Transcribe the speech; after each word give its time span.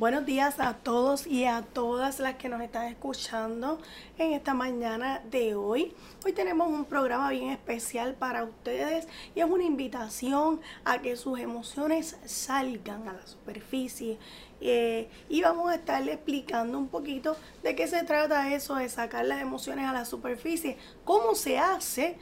Buenos 0.00 0.24
días 0.24 0.60
a 0.60 0.78
todos 0.78 1.26
y 1.26 1.44
a 1.44 1.60
todas 1.60 2.20
las 2.20 2.36
que 2.36 2.48
nos 2.48 2.62
están 2.62 2.86
escuchando 2.86 3.78
en 4.16 4.32
esta 4.32 4.54
mañana 4.54 5.20
de 5.30 5.54
hoy. 5.54 5.94
Hoy 6.24 6.32
tenemos 6.32 6.68
un 6.68 6.86
programa 6.86 7.28
bien 7.28 7.50
especial 7.50 8.14
para 8.14 8.44
ustedes 8.44 9.06
y 9.34 9.40
es 9.40 9.44
una 9.44 9.62
invitación 9.62 10.62
a 10.86 11.02
que 11.02 11.16
sus 11.16 11.38
emociones 11.38 12.16
salgan 12.24 13.10
a 13.10 13.12
la 13.12 13.26
superficie. 13.26 14.16
Eh, 14.62 15.10
y 15.28 15.42
vamos 15.42 15.70
a 15.70 15.74
estarle 15.74 16.14
explicando 16.14 16.78
un 16.78 16.88
poquito 16.88 17.36
de 17.62 17.76
qué 17.76 17.86
se 17.86 18.02
trata 18.02 18.54
eso 18.54 18.76
de 18.76 18.88
sacar 18.88 19.26
las 19.26 19.42
emociones 19.42 19.86
a 19.86 19.92
la 19.92 20.06
superficie, 20.06 20.78
cómo 21.04 21.34
se 21.34 21.58
hace, 21.58 22.16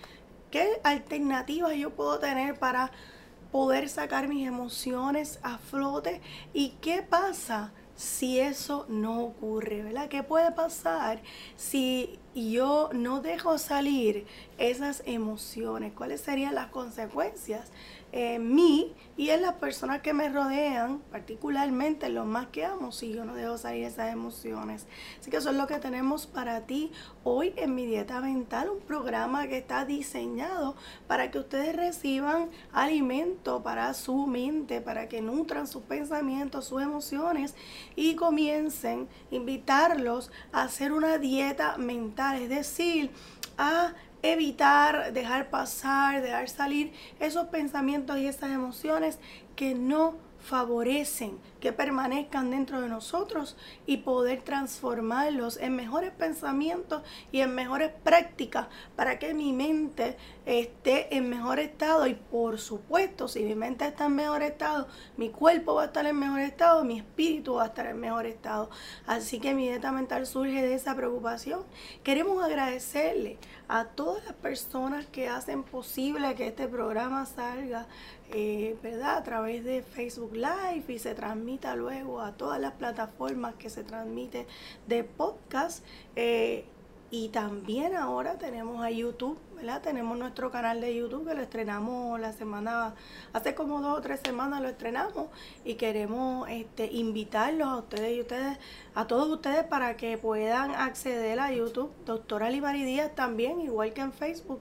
qué 0.51 0.81
alternativas 0.83 1.77
yo 1.77 1.91
puedo 1.91 2.19
tener 2.19 2.59
para 2.59 2.91
poder 3.53 3.89
sacar 3.89 4.29
mis 4.29 4.47
emociones 4.47 5.39
a 5.43 5.59
flote 5.59 6.21
y 6.53 6.71
qué 6.81 7.03
pasa 7.03 7.73
si 7.99 8.39
eso 8.39 8.87
no 8.89 9.25
ocurre, 9.25 9.83
¿verdad? 9.83 10.09
¿Qué 10.09 10.23
puede 10.23 10.53
pasar 10.53 11.21
si 11.57 12.21
yo 12.33 12.91
no 12.93 13.21
dejo 13.21 13.59
salir 13.59 14.25
esas 14.57 15.03
emociones? 15.05 15.93
¿Cuáles 15.95 16.21
serían 16.21 16.55
las 16.55 16.69
consecuencias? 16.69 17.73
En 18.13 18.55
mí 18.55 18.95
y 19.17 19.31
en 19.31 19.43
las 19.43 19.55
personas 19.55 20.01
que 20.01 20.13
me 20.13 20.29
rodean, 20.29 21.01
particularmente 21.11 22.09
los 22.09 22.27
más 22.27 22.47
que 22.47 22.65
amo, 22.65 22.93
si 22.93 23.13
yo 23.13 23.25
no 23.25 23.35
dejo 23.35 23.59
salir 23.59 23.85
esas 23.85 24.13
emociones. 24.13 24.87
Así 25.21 25.31
que 25.31 25.39
eso 25.39 25.51
es 25.51 25.57
lo 25.57 25.67
que 25.67 25.79
tenemos 25.79 26.27
para 26.27 26.63
ti 26.63 26.93
hoy 27.25 27.53
en 27.57 27.75
mi 27.75 27.85
dieta 27.85 28.21
mental, 28.21 28.71
un 28.71 28.81
programa 28.81 29.49
que 29.49 29.59
está 29.59 29.85
diseñado 29.85 30.77
para 31.07 31.31
que 31.31 31.39
ustedes 31.39 31.75
reciban 31.75 32.51
alimento 32.73 33.63
para 33.63 33.93
su 33.95 34.27
mente, 34.27 34.81
para 34.81 35.09
que 35.09 35.21
nutran 35.21 35.67
sus 35.67 35.83
pensamientos, 35.83 36.67
sus 36.67 36.83
emociones 36.83 37.55
y 37.97 38.15
comiencen 38.15 39.09
a 39.31 39.35
invitarlos 39.35 40.31
a 40.53 40.63
hacer 40.63 40.93
una 40.93 41.19
dieta 41.19 41.77
mental, 41.77 42.43
es 42.43 42.49
decir, 42.49 43.11
a 43.59 43.93
evitar, 44.23 45.13
dejar 45.13 45.51
pasar, 45.51 46.23
dejar 46.23 46.49
salir 46.49 46.93
esos 47.21 47.49
pensamientos 47.49 48.19
y 48.19 48.27
esas 48.27 48.51
emociones 48.51 49.19
que 49.55 49.75
no 49.75 50.17
favorecen 50.39 51.39
que 51.61 51.73
permanezcan 51.73 52.51
dentro 52.51 52.81
de 52.81 52.89
nosotros 52.89 53.57
y 53.87 53.99
poder 53.99 54.43
transformarlos 54.43 55.57
en 55.57 55.77
mejores 55.77 56.13
pensamientos 56.13 57.03
y 57.33 57.41
en 57.41 57.55
mejores 57.55 57.91
prácticas 58.05 58.69
para 58.97 59.19
que 59.19 59.35
mi 59.35 59.53
mente 59.53 60.17
esté 60.47 61.17
en 61.17 61.29
mejor 61.29 61.59
estado. 61.59 62.07
Y 62.07 62.15
por 62.15 62.59
supuesto 62.59 63.29
si 63.29 63.43
mi 63.43 63.55
mente 63.55 63.87
está 63.87 64.07
en 64.07 64.15
mejor 64.15 64.43
estado 64.43 64.89
mi 65.17 65.31
cuerpo 65.31 65.75
va 65.75 65.83
a 65.83 65.87
estar 65.87 66.07
en 66.07 66.19
mejor 66.19 66.41
estado 66.41 66.85
mi 66.85 66.99
espíritu 66.99 67.55
va 67.55 67.65
a 67.65 67.67
estar 67.67 67.87
en 67.87 67.99
mejor 67.99 68.27
estado. 68.27 68.71
Así 69.07 69.41
que 69.41 69.55
mi 69.55 69.69
dieta 69.69 69.93
mental 69.93 70.27
surge 70.27 70.63
de 70.63 70.75
esa 70.75 70.95
preocupación. 70.95 71.65
Queremos 72.03 72.43
agradecerle 72.43 73.39
a 73.69 73.85
todas 73.85 74.25
las 74.25 74.35
personas 74.35 75.07
que 75.07 75.29
hacen 75.29 75.63
posible 75.63 76.35
que 76.35 76.49
este 76.49 76.69
programa 76.69 77.27
salga 77.27 77.87
eh, 78.31 78.77
¿verdad? 78.83 79.17
A 79.17 79.23
través 79.23 79.65
de 79.65 79.83
Facebook 79.83 80.35
Live 80.35 80.85
y 80.89 80.99
se 80.99 81.15
luego 81.77 82.21
a 82.21 82.33
todas 82.33 82.61
las 82.61 82.73
plataformas 82.73 83.55
que 83.55 83.71
se 83.71 83.85
transmite 83.85 84.47
de 84.87 85.05
podcast. 85.05 85.85
Eh, 86.17 86.65
y 87.11 87.29
también 87.29 87.97
ahora 87.97 88.37
tenemos 88.37 88.85
a 88.85 88.91
YouTube, 88.91 89.39
¿verdad? 89.57 89.81
Tenemos 89.81 90.19
nuestro 90.19 90.51
canal 90.51 90.81
de 90.81 90.95
YouTube 90.95 91.27
que 91.27 91.35
lo 91.35 91.41
estrenamos 91.41 92.21
la 92.21 92.33
semana, 92.33 92.95
hace 93.33 93.55
como 93.55 93.81
dos 93.81 93.99
o 93.99 94.01
tres 94.03 94.21
semanas 94.23 94.61
lo 94.61 94.69
estrenamos 94.69 95.29
y 95.65 95.77
queremos 95.77 96.47
este, 96.51 96.93
invitarlos 96.93 97.69
a 97.69 97.77
ustedes 97.79 98.15
y 98.15 98.21
ustedes, 98.21 98.59
a 98.95 99.07
todos 99.07 99.29
ustedes 99.29 99.65
para 99.65 99.97
que 99.97 100.19
puedan 100.19 100.73
acceder 100.73 101.41
a 101.41 101.51
YouTube, 101.51 101.91
doctora 102.05 102.51
Livari 102.51 102.85
Díaz 102.85 103.15
también, 103.15 103.61
igual 103.63 103.95
que 103.95 104.03
en 104.03 104.13
Facebook, 104.13 104.61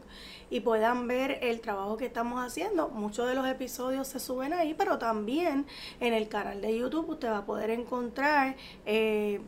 y 0.50 0.62
puedan 0.62 1.06
ver 1.08 1.40
el 1.42 1.60
trabajo 1.60 1.98
que 1.98 2.06
estamos 2.06 2.46
haciendo. 2.46 2.88
Muchos 2.88 3.28
de 3.28 3.36
los 3.36 3.46
episodios 3.46 4.08
se 4.08 4.22
suben 4.22 4.54
ahí, 4.54 4.74
pero 4.74 4.98
también 4.98 5.66
en 6.00 6.14
el 6.14 6.30
canal 6.30 6.62
de 6.62 6.78
YouTube 6.78 7.10
usted 7.10 7.30
va 7.30 7.40
a 7.40 7.46
poder 7.46 7.72
encontrar... 7.72 8.56
Eh, 8.86 9.42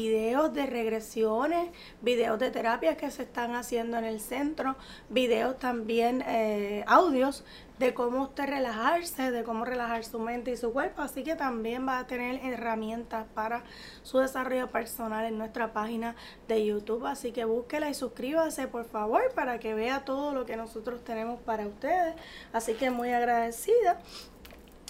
videos 0.00 0.54
de 0.54 0.64
regresiones, 0.64 1.70
videos 2.00 2.38
de 2.38 2.50
terapias 2.50 2.96
que 2.96 3.10
se 3.10 3.24
están 3.24 3.54
haciendo 3.54 3.98
en 3.98 4.04
el 4.04 4.20
centro, 4.20 4.76
videos 5.10 5.58
también, 5.58 6.24
eh, 6.26 6.84
audios 6.86 7.44
de 7.78 7.92
cómo 7.92 8.24
usted 8.24 8.46
relajarse, 8.46 9.30
de 9.30 9.44
cómo 9.44 9.64
relajar 9.64 10.04
su 10.04 10.18
mente 10.18 10.52
y 10.52 10.56
su 10.56 10.72
cuerpo. 10.72 11.02
Así 11.02 11.22
que 11.22 11.34
también 11.34 11.86
va 11.86 11.98
a 11.98 12.06
tener 12.06 12.44
herramientas 12.44 13.26
para 13.34 13.62
su 14.02 14.18
desarrollo 14.18 14.70
personal 14.70 15.26
en 15.26 15.36
nuestra 15.36 15.72
página 15.72 16.16
de 16.48 16.64
YouTube. 16.64 17.06
Así 17.06 17.32
que 17.32 17.44
búsquela 17.44 17.90
y 17.90 17.94
suscríbase 17.94 18.68
por 18.68 18.84
favor 18.84 19.22
para 19.34 19.58
que 19.58 19.74
vea 19.74 20.04
todo 20.04 20.32
lo 20.32 20.46
que 20.46 20.56
nosotros 20.56 21.04
tenemos 21.04 21.40
para 21.40 21.66
ustedes. 21.66 22.14
Así 22.52 22.74
que 22.74 22.90
muy 22.90 23.12
agradecida. 23.12 24.00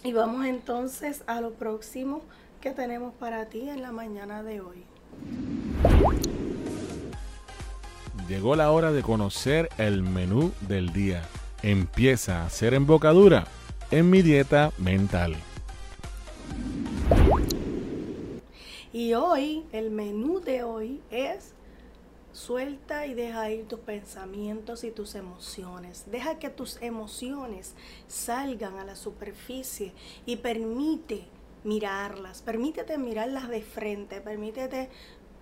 Y 0.03 0.13
vamos 0.13 0.47
entonces 0.47 1.25
a 1.27 1.41
lo 1.41 1.53
próximo 1.53 2.23
que 2.61 2.73
tenemos 2.73 3.15
para 3.15 3.47
ti 3.47 3.69
en 3.69 3.83
la 3.83 3.93
mañana 3.93 4.43
de 4.43 4.61
hoy. 4.61 4.90
Llegó 8.29 8.55
la 8.55 8.71
hora 8.71 8.93
de 8.93 9.03
conocer 9.03 9.69
el 9.77 10.03
menú 10.03 10.53
del 10.69 10.93
día. 10.93 11.23
Empieza 11.63 12.43
a 12.43 12.47
hacer 12.47 12.75
embocadura 12.75 13.47
en 13.91 14.09
mi 14.09 14.23
dieta 14.23 14.73
mental. 14.79 15.35
Y 18.93 19.15
hoy, 19.15 19.65
el 19.73 19.91
menú 19.91 20.41
de 20.41 20.63
hoy 20.63 21.01
es 21.11 21.55
suelta 22.33 23.07
y 23.07 23.15
deja 23.15 23.51
ir 23.51 23.67
tus 23.67 23.81
pensamientos 23.81 24.85
y 24.85 24.91
tus 24.91 25.15
emociones. 25.15 26.05
Deja 26.11 26.39
que 26.39 26.51
tus 26.51 26.81
emociones 26.81 27.75
salgan 28.09 28.79
a 28.79 28.85
la 28.85 28.97
superficie 28.97 29.93
y 30.27 30.37
permite 30.37 31.27
mirarlas, 31.65 32.43
permítete 32.43 32.99
mirarlas 32.99 33.49
de 33.49 33.63
frente, 33.63 34.21
permítete 34.21 34.89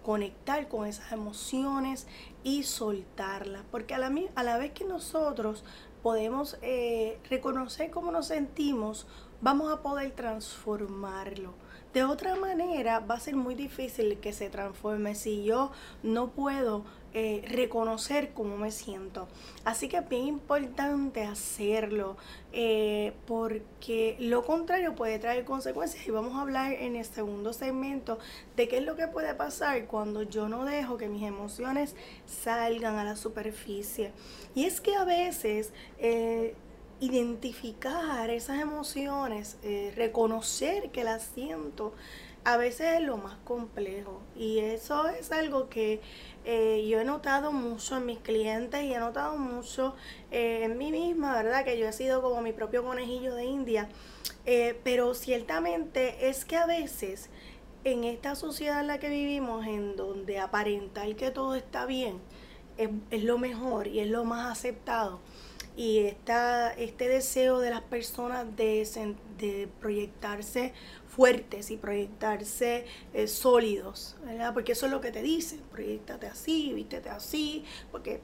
conectar 0.02 0.68
con 0.68 0.86
esas 0.86 1.12
emociones 1.12 2.06
y 2.42 2.62
soltarlas, 2.62 3.62
porque 3.70 3.94
a 3.94 3.98
la, 3.98 4.10
a 4.34 4.42
la 4.42 4.56
vez 4.56 4.72
que 4.72 4.84
nosotros 4.84 5.64
podemos 6.02 6.56
eh, 6.62 7.18
reconocer 7.28 7.90
cómo 7.90 8.10
nos 8.12 8.28
sentimos, 8.28 9.06
vamos 9.40 9.72
a 9.72 9.82
poder 9.82 10.12
transformarlo. 10.12 11.52
De 11.92 12.04
otra 12.04 12.36
manera, 12.36 13.00
va 13.00 13.16
a 13.16 13.20
ser 13.20 13.34
muy 13.34 13.54
difícil 13.54 14.18
que 14.18 14.32
se 14.32 14.50
transforme 14.50 15.14
si 15.14 15.44
yo 15.44 15.72
no 16.02 16.30
puedo 16.30 16.84
eh, 17.20 17.42
reconocer 17.48 18.30
cómo 18.32 18.56
me 18.56 18.70
siento. 18.70 19.26
Así 19.64 19.88
que 19.88 19.96
es 19.96 20.08
bien 20.08 20.28
importante 20.28 21.24
hacerlo 21.24 22.16
eh, 22.52 23.12
porque 23.26 24.16
lo 24.20 24.44
contrario 24.44 24.94
puede 24.94 25.18
traer 25.18 25.44
consecuencias 25.44 26.06
y 26.06 26.12
vamos 26.12 26.36
a 26.36 26.42
hablar 26.42 26.74
en 26.74 26.94
el 26.94 27.04
segundo 27.04 27.52
segmento 27.52 28.20
de 28.54 28.68
qué 28.68 28.78
es 28.78 28.84
lo 28.84 28.94
que 28.94 29.08
puede 29.08 29.34
pasar 29.34 29.86
cuando 29.86 30.22
yo 30.22 30.48
no 30.48 30.64
dejo 30.64 30.96
que 30.96 31.08
mis 31.08 31.24
emociones 31.24 31.96
salgan 32.24 32.94
a 32.98 33.02
la 33.02 33.16
superficie. 33.16 34.12
Y 34.54 34.66
es 34.66 34.80
que 34.80 34.94
a 34.94 35.04
veces... 35.04 35.72
Eh, 35.98 36.54
identificar 37.00 38.28
esas 38.28 38.60
emociones, 38.60 39.56
reconocer 39.94 40.90
que 40.90 41.04
las 41.04 41.22
siento, 41.22 41.92
a 42.44 42.56
veces 42.56 42.98
es 42.98 43.02
lo 43.02 43.18
más 43.18 43.36
complejo. 43.44 44.22
Y 44.34 44.60
eso 44.60 45.06
es 45.08 45.30
algo 45.32 45.68
que 45.68 46.00
eh, 46.50 46.86
yo 46.88 46.98
he 46.98 47.04
notado 47.04 47.52
mucho 47.52 47.98
en 47.98 48.06
mis 48.06 48.20
clientes 48.20 48.82
y 48.82 48.94
he 48.94 48.98
notado 48.98 49.36
mucho 49.36 49.94
eh, 50.30 50.60
en 50.62 50.78
mí 50.78 50.90
misma, 50.90 51.34
¿verdad? 51.34 51.62
Que 51.62 51.78
yo 51.78 51.86
he 51.86 51.92
sido 51.92 52.22
como 52.22 52.40
mi 52.40 52.54
propio 52.54 52.82
conejillo 52.82 53.34
de 53.34 53.44
India. 53.44 53.90
Eh, 54.46 54.80
pero 54.82 55.12
ciertamente 55.12 56.30
es 56.30 56.46
que 56.46 56.56
a 56.56 56.64
veces 56.64 57.28
en 57.84 58.04
esta 58.04 58.34
sociedad 58.34 58.80
en 58.80 58.86
la 58.86 58.98
que 58.98 59.10
vivimos, 59.10 59.66
en 59.66 59.94
donde 59.94 60.38
aparentar 60.38 61.14
que 61.16 61.30
todo 61.30 61.54
está 61.54 61.84
bien, 61.84 62.18
es, 62.78 63.24
lo 63.24 63.36
mejor 63.36 63.86
y 63.86 64.00
es 64.00 64.08
lo 64.08 64.24
más 64.24 64.50
aceptado. 64.50 65.20
Y 65.78 65.98
esta, 65.98 66.72
este 66.72 67.08
deseo 67.08 67.60
de 67.60 67.70
las 67.70 67.82
personas 67.82 68.56
de, 68.56 69.14
de 69.38 69.68
proyectarse 69.78 70.72
fuertes 71.06 71.70
y 71.70 71.76
proyectarse 71.76 72.84
eh, 73.14 73.28
sólidos, 73.28 74.16
¿verdad? 74.24 74.52
Porque 74.54 74.72
eso 74.72 74.86
es 74.86 74.92
lo 74.92 75.00
que 75.00 75.12
te 75.12 75.22
dicen, 75.22 75.60
proyectate 75.70 76.26
así, 76.26 76.72
vístete 76.74 77.10
así, 77.10 77.64
porque 77.92 78.20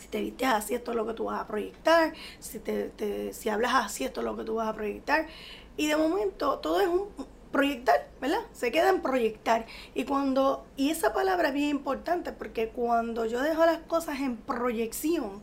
si 0.00 0.08
te 0.08 0.20
vistes 0.20 0.48
así, 0.48 0.74
esto 0.74 0.90
es 0.90 0.96
lo 0.96 1.06
que 1.06 1.14
tú 1.14 1.26
vas 1.26 1.40
a 1.40 1.46
proyectar, 1.46 2.12
si, 2.40 2.58
te, 2.58 3.32
si 3.34 3.48
hablas 3.48 3.72
así, 3.76 4.02
esto 4.02 4.22
es 4.22 4.24
lo 4.24 4.36
que 4.36 4.42
tú 4.42 4.56
vas 4.56 4.66
a 4.66 4.74
proyectar. 4.74 5.28
Y 5.76 5.86
de 5.86 5.96
momento 5.96 6.58
todo 6.58 6.80
es 6.80 6.88
un 6.88 7.06
proyectar, 7.52 8.08
¿verdad? 8.20 8.40
Se 8.52 8.72
queda 8.72 8.88
en 8.88 9.00
proyectar. 9.00 9.64
Y 9.94 10.06
cuando, 10.06 10.66
y 10.76 10.90
esa 10.90 11.12
palabra 11.12 11.50
es 11.50 11.54
bien 11.54 11.70
importante 11.70 12.32
porque 12.32 12.70
cuando 12.70 13.26
yo 13.26 13.40
dejo 13.42 13.64
las 13.64 13.78
cosas 13.82 14.18
en 14.18 14.38
proyección, 14.38 15.40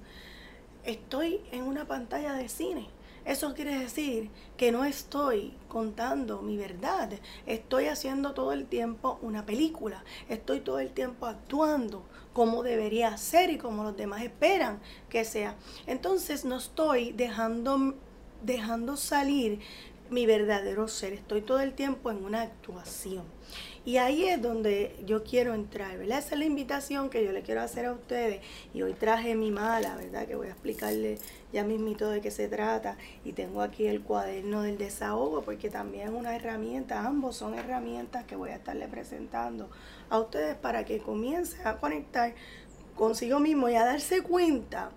estoy 0.88 1.42
en 1.52 1.64
una 1.64 1.86
pantalla 1.86 2.34
de 2.34 2.50
cine 2.50 2.88
Eso 3.26 3.54
quiere 3.54 3.78
decir 3.78 4.32
que 4.56 4.72
no 4.72 4.86
estoy 4.86 5.54
contando 5.68 6.42
mi 6.42 6.56
verdad. 6.56 7.12
Estoy 7.46 7.88
haciendo 7.88 8.34
todo 8.34 8.54
el 8.54 8.66
tiempo 8.66 9.20
una 9.22 9.46
película. 9.46 10.06
Estoy 10.30 10.62
todo 10.62 10.80
el 10.80 10.92
tiempo 10.92 11.26
actuando 11.26 12.06
como 12.32 12.64
debería 12.64 13.18
ser 13.18 13.50
y 13.50 13.58
como 13.58 13.84
los 13.84 13.98
demás 13.98 14.22
esperan 14.22 14.80
que 15.10 15.26
sea. 15.26 15.56
Entonces 15.88 16.46
no 16.46 16.58
estoy 16.58 17.12
dejando, 17.12 17.96
dejando 18.44 18.96
salir 18.96 19.60
mi 20.10 20.26
verdadero 20.26 20.88
ser. 20.88 21.12
Estoy 21.12 21.42
todo 21.42 21.60
el 21.60 21.74
tiempo 21.74 22.12
en 22.12 22.24
una 22.24 22.44
actuación. 22.44 23.26
Y 23.88 24.00
ahí 24.00 24.26
es 24.26 24.42
donde 24.42 24.94
yo 25.06 25.24
quiero 25.24 25.54
entrar, 25.54 25.98
¿verdad? 25.98 26.20
Esa 26.20 26.36
es 26.36 26.40
la 26.40 26.44
invitación 26.44 27.10
que 27.10 27.24
yo 27.24 27.32
le 27.32 27.42
quiero 27.42 27.62
hacer 27.62 27.86
a 27.86 27.94
ustedes. 27.94 28.42
Y 28.74 28.82
hoy 28.82 28.92
traje 28.92 29.34
mi 29.36 29.50
mala, 29.50 29.96
¿verdad? 29.96 30.28
Que 30.28 30.36
voy 30.36 30.48
a 30.48 30.50
explicarle 30.50 31.20
ya 31.54 31.64
mismito 31.64 32.10
de 32.10 32.20
qué 32.20 32.30
se 32.30 32.50
trata. 32.50 32.98
Y 33.24 33.32
tengo 33.32 33.62
aquí 33.62 33.88
el 33.88 34.02
cuaderno 34.02 34.64
del 34.64 34.78
desahogo, 34.78 35.42
porque 35.42 35.70
también 35.70 36.10
es 36.10 36.14
una 36.14 36.36
herramienta, 36.36 37.06
ambos 37.06 37.38
son 37.38 37.54
herramientas 37.54 38.26
que 38.26 38.36
voy 38.36 38.50
a 38.50 38.56
estarle 38.56 38.90
presentando 38.90 39.70
a 40.10 40.20
ustedes 40.20 40.58
para 40.58 40.84
que 40.84 41.00
comiencen 41.00 41.66
a 41.66 41.78
conectar 41.78 42.34
consigo 42.94 43.40
mismo 43.40 43.70
y 43.70 43.76
a 43.76 43.86
darse 43.86 44.22
cuenta 44.22 44.92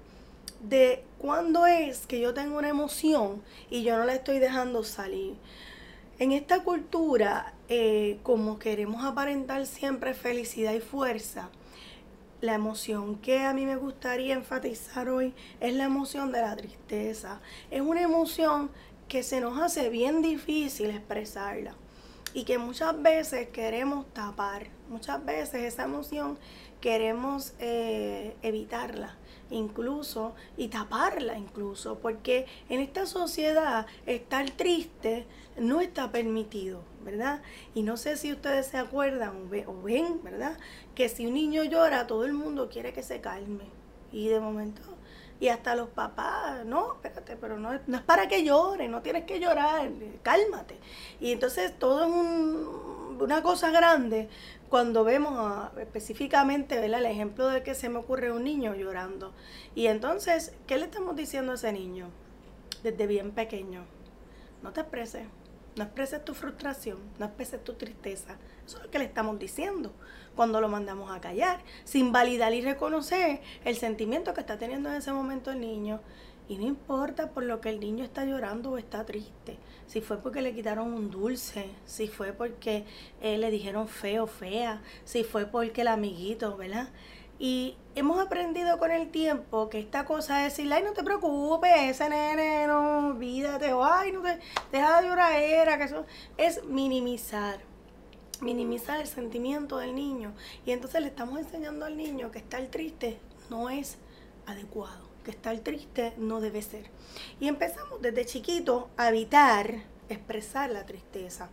de 0.68 1.04
cuándo 1.18 1.64
es 1.64 2.08
que 2.08 2.18
yo 2.18 2.34
tengo 2.34 2.58
una 2.58 2.70
emoción 2.70 3.40
y 3.70 3.84
yo 3.84 3.96
no 3.96 4.04
la 4.04 4.14
estoy 4.14 4.40
dejando 4.40 4.82
salir. 4.82 5.36
En 6.20 6.32
esta 6.32 6.62
cultura, 6.62 7.54
eh, 7.70 8.18
como 8.22 8.58
queremos 8.58 9.06
aparentar 9.06 9.64
siempre 9.64 10.12
felicidad 10.12 10.74
y 10.74 10.80
fuerza, 10.80 11.48
la 12.42 12.52
emoción 12.52 13.16
que 13.16 13.38
a 13.38 13.54
mí 13.54 13.64
me 13.64 13.76
gustaría 13.76 14.34
enfatizar 14.34 15.08
hoy 15.08 15.32
es 15.60 15.72
la 15.72 15.84
emoción 15.84 16.30
de 16.30 16.42
la 16.42 16.54
tristeza. 16.56 17.40
Es 17.70 17.80
una 17.80 18.02
emoción 18.02 18.70
que 19.08 19.22
se 19.22 19.40
nos 19.40 19.58
hace 19.58 19.88
bien 19.88 20.20
difícil 20.20 20.90
expresarla 20.90 21.74
y 22.34 22.44
que 22.44 22.58
muchas 22.58 23.00
veces 23.00 23.48
queremos 23.48 24.04
tapar. 24.12 24.66
Muchas 24.90 25.24
veces 25.24 25.72
esa 25.72 25.84
emoción 25.84 26.38
queremos 26.82 27.54
eh, 27.60 28.36
evitarla 28.42 29.16
incluso 29.48 30.34
y 30.58 30.68
taparla 30.68 31.38
incluso, 31.38 31.98
porque 31.98 32.44
en 32.68 32.80
esta 32.80 33.06
sociedad 33.06 33.86
estar 34.04 34.50
triste 34.50 35.26
no 35.58 35.80
está 35.80 36.10
permitido, 36.12 36.82
¿verdad? 37.04 37.42
Y 37.74 37.82
no 37.82 37.96
sé 37.96 38.16
si 38.16 38.32
ustedes 38.32 38.66
se 38.66 38.78
acuerdan 38.78 39.48
o 39.66 39.82
ven, 39.82 40.22
¿verdad? 40.22 40.58
Que 40.94 41.08
si 41.08 41.26
un 41.26 41.34
niño 41.34 41.64
llora, 41.64 42.06
todo 42.06 42.24
el 42.24 42.32
mundo 42.32 42.68
quiere 42.68 42.92
que 42.92 43.02
se 43.02 43.20
calme. 43.20 43.64
Y 44.12 44.28
de 44.28 44.40
momento, 44.40 44.82
y 45.40 45.48
hasta 45.48 45.74
los 45.74 45.88
papás, 45.88 46.66
no, 46.66 46.94
espérate, 46.94 47.36
pero 47.36 47.58
no, 47.58 47.70
no 47.86 47.96
es 47.96 48.02
para 48.02 48.28
que 48.28 48.44
llore, 48.44 48.88
no 48.88 49.00
tienes 49.00 49.24
que 49.24 49.40
llorar, 49.40 49.90
cálmate. 50.22 50.78
Y 51.18 51.32
entonces 51.32 51.78
todo 51.78 52.04
es 52.04 52.10
un, 52.10 53.18
una 53.22 53.42
cosa 53.42 53.70
grande 53.70 54.28
cuando 54.68 55.02
vemos 55.02 55.70
específicamente 55.78 56.84
el 56.84 56.94
ejemplo 56.94 57.48
de 57.48 57.62
que 57.62 57.74
se 57.74 57.88
me 57.88 57.98
ocurre 57.98 58.32
un 58.32 58.44
niño 58.44 58.74
llorando. 58.74 59.32
Y 59.74 59.86
entonces, 59.86 60.52
¿qué 60.66 60.76
le 60.76 60.84
estamos 60.84 61.16
diciendo 61.16 61.52
a 61.52 61.54
ese 61.54 61.72
niño? 61.72 62.10
Desde 62.82 63.06
bien 63.06 63.32
pequeño, 63.32 63.84
no 64.62 64.72
te 64.72 64.82
expreses, 64.82 65.26
no 65.76 65.84
expreses 65.84 66.24
tu 66.24 66.34
frustración, 66.34 66.98
no 67.18 67.26
expreses 67.26 67.62
tu 67.62 67.74
tristeza. 67.74 68.36
Eso 68.66 68.78
es 68.78 68.84
lo 68.84 68.90
que 68.90 68.98
le 68.98 69.04
estamos 69.04 69.38
diciendo 69.38 69.92
cuando 70.34 70.60
lo 70.60 70.68
mandamos 70.68 71.10
a 71.10 71.20
callar, 71.20 71.60
sin 71.84 72.12
validar 72.12 72.52
y 72.54 72.62
reconocer 72.62 73.40
el 73.64 73.76
sentimiento 73.76 74.34
que 74.34 74.40
está 74.40 74.58
teniendo 74.58 74.88
en 74.88 74.96
ese 74.96 75.12
momento 75.12 75.50
el 75.50 75.60
niño. 75.60 76.00
Y 76.48 76.58
no 76.58 76.66
importa 76.66 77.30
por 77.30 77.44
lo 77.44 77.60
que 77.60 77.68
el 77.68 77.78
niño 77.78 78.04
está 78.04 78.24
llorando 78.24 78.72
o 78.72 78.78
está 78.78 79.04
triste 79.06 79.58
si 79.90 80.00
fue 80.00 80.18
porque 80.18 80.40
le 80.40 80.54
quitaron 80.54 80.92
un 80.92 81.10
dulce, 81.10 81.68
si 81.84 82.06
fue 82.06 82.32
porque 82.32 82.84
eh, 83.20 83.38
le 83.38 83.50
dijeron 83.50 83.88
feo, 83.88 84.28
fea, 84.28 84.82
si 85.04 85.24
fue 85.24 85.46
porque 85.46 85.80
el 85.80 85.88
amiguito, 85.88 86.56
¿verdad? 86.56 86.90
Y 87.40 87.76
hemos 87.96 88.20
aprendido 88.20 88.78
con 88.78 88.92
el 88.92 89.10
tiempo 89.10 89.68
que 89.68 89.80
esta 89.80 90.04
cosa 90.04 90.38
de 90.38 90.44
decirle, 90.44 90.76
ay, 90.76 90.84
no 90.84 90.92
te 90.92 91.02
preocupes, 91.02 91.72
ese 91.74 92.08
nene, 92.08 92.68
no, 92.68 93.08
olvídate, 93.08 93.72
o 93.72 93.82
ay, 93.82 94.12
no 94.12 94.22
te, 94.22 94.38
deja 94.70 95.00
de 95.00 95.08
llorar, 95.08 95.32
era, 95.32 95.78
que 95.78 95.84
eso 95.84 96.06
es 96.36 96.62
minimizar, 96.66 97.58
minimizar 98.40 99.00
el 99.00 99.08
sentimiento 99.08 99.78
del 99.78 99.96
niño. 99.96 100.34
Y 100.64 100.70
entonces 100.70 101.00
le 101.00 101.08
estamos 101.08 101.40
enseñando 101.40 101.86
al 101.86 101.96
niño 101.96 102.30
que 102.30 102.38
estar 102.38 102.64
triste 102.66 103.18
no 103.48 103.70
es 103.70 103.96
adecuado 104.46 105.10
que 105.24 105.30
estar 105.30 105.58
triste 105.60 106.12
no 106.16 106.40
debe 106.40 106.62
ser. 106.62 106.86
Y 107.40 107.48
empezamos 107.48 108.00
desde 108.00 108.26
chiquito 108.26 108.88
a 108.96 109.08
evitar 109.08 109.82
expresar 110.08 110.70
la 110.70 110.86
tristeza. 110.86 111.48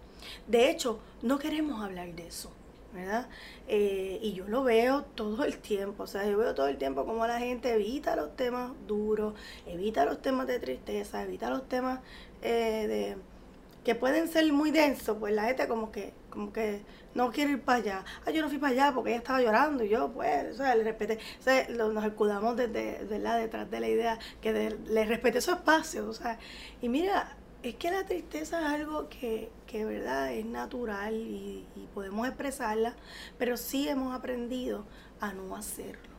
De 0.48 0.70
hecho, 0.70 1.00
no 1.22 1.40
queremos 1.40 1.84
hablar 1.84 2.14
de 2.14 2.28
eso, 2.28 2.52
¿verdad? 2.98 3.30
Eh, 3.68 4.20
y 4.22 4.34
yo 4.34 4.48
lo 4.48 4.64
veo 4.64 5.04
todo 5.04 5.46
el 5.46 5.58
tiempo, 5.60 6.04
o 6.04 6.08
sea, 6.08 6.26
yo 6.26 6.38
veo 6.38 6.56
todo 6.56 6.68
el 6.68 6.78
tiempo 6.78 7.06
como 7.06 7.26
la 7.28 7.40
gente 7.40 7.74
evita 7.74 8.16
los 8.16 8.36
temas 8.36 8.72
duros, 8.88 9.34
evita 9.66 10.06
los 10.06 10.22
temas 10.22 10.48
de 10.48 10.60
tristeza, 10.60 11.22
evita 11.24 11.50
los 11.50 11.68
temas 11.70 12.00
eh, 12.42 12.88
de 12.88 13.18
que 13.86 13.96
pueden 13.96 14.28
ser 14.28 14.52
muy 14.52 14.72
densos, 14.72 15.16
pues 15.18 15.34
la 15.34 15.44
gente 15.46 15.68
como 15.68 15.92
que, 15.92 16.14
como 16.30 16.52
que 16.52 16.82
no 17.16 17.32
quiere 17.32 17.52
ir 17.52 17.62
para 17.62 17.80
allá. 17.80 18.06
Ah, 18.26 18.32
yo 18.32 18.42
no 18.42 18.50
fui 18.50 18.58
para 18.58 18.74
allá 18.74 18.92
porque 18.94 19.12
ella 19.12 19.20
estaba 19.20 19.42
llorando 19.42 19.84
y 19.84 19.90
yo, 19.90 20.12
pues, 20.12 20.56
o 20.56 20.58
sea, 20.58 20.76
le 20.76 20.84
respeté. 20.84 21.20
O 21.40 21.44
sea, 21.44 21.68
nos 21.70 22.04
escudamos 22.04 22.58
desde, 22.58 23.06
¿verdad? 23.06 23.40
detrás 23.40 23.72
de 23.72 23.80
la 23.80 23.88
idea 23.88 24.20
que 24.42 24.76
le 24.90 25.06
respeté 25.06 25.40
su 25.40 25.52
espacio, 25.52 26.10
o 26.10 26.14
sea. 26.14 26.38
Y 26.82 26.90
mira, 26.90 27.38
es 27.64 27.76
que 27.76 27.92
la 27.92 28.06
tristeza 28.06 28.60
es 28.60 28.66
algo 28.66 29.08
que, 29.10 29.50
que 29.68 29.86
verdad, 29.86 30.34
es 30.34 30.46
natural 30.46 31.14
y, 31.14 31.68
podemos 31.94 32.28
expresarla, 32.28 32.96
pero 33.38 33.58
sí 33.58 33.88
hemos 33.88 34.16
aprendido 34.16 34.86
a 35.20 35.34
no 35.34 35.56
hacerlo. 35.56 36.16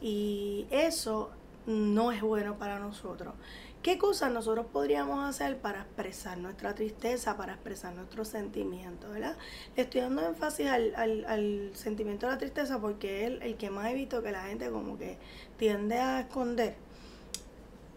Y 0.00 0.66
eso 0.70 1.30
no 1.66 2.12
es 2.12 2.22
bueno 2.22 2.58
para 2.58 2.78
nosotros. 2.78 3.34
¿Qué 3.82 3.98
cosas 3.98 4.30
nosotros 4.30 4.66
podríamos 4.66 5.28
hacer 5.28 5.58
para 5.58 5.80
expresar 5.80 6.38
nuestra 6.38 6.72
tristeza, 6.72 7.36
para 7.36 7.54
expresar 7.54 7.92
nuestros 7.94 8.28
sentimientos, 8.28 9.10
verdad? 9.10 9.36
Le 9.74 9.82
estoy 9.82 10.02
dando 10.02 10.24
énfasis 10.24 10.68
al, 10.68 10.94
al, 10.94 11.70
sentimiento 11.74 12.26
de 12.26 12.32
la 12.32 12.38
tristeza 12.38 12.80
porque 12.80 13.24
es 13.26 13.42
el, 13.42 13.56
que 13.56 13.70
más 13.70 13.90
evito 13.90 14.22
que 14.22 14.30
la 14.30 14.44
gente 14.44 14.70
como 14.70 14.98
que 14.98 15.18
tiende 15.56 15.98
a 15.98 16.20
esconder. 16.20 16.76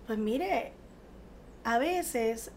Pues 0.08 0.18
mire, 0.18 0.74
a 1.64 1.78
veces, 1.78 2.52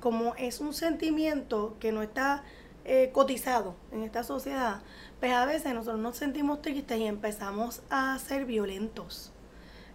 como 0.00 0.34
es 0.36 0.60
un 0.60 0.74
sentimiento 0.74 1.76
que 1.80 1.92
no 1.92 2.02
está 2.02 2.44
eh, 2.84 3.10
cotizado 3.12 3.74
en 3.92 4.02
esta 4.02 4.22
sociedad, 4.24 4.82
pues 5.20 5.32
a 5.32 5.44
veces 5.44 5.74
nosotros 5.74 6.00
nos 6.00 6.16
sentimos 6.16 6.62
tristes 6.62 6.98
y 6.98 7.04
empezamos 7.04 7.82
a 7.90 8.18
ser 8.18 8.44
violentos 8.44 9.32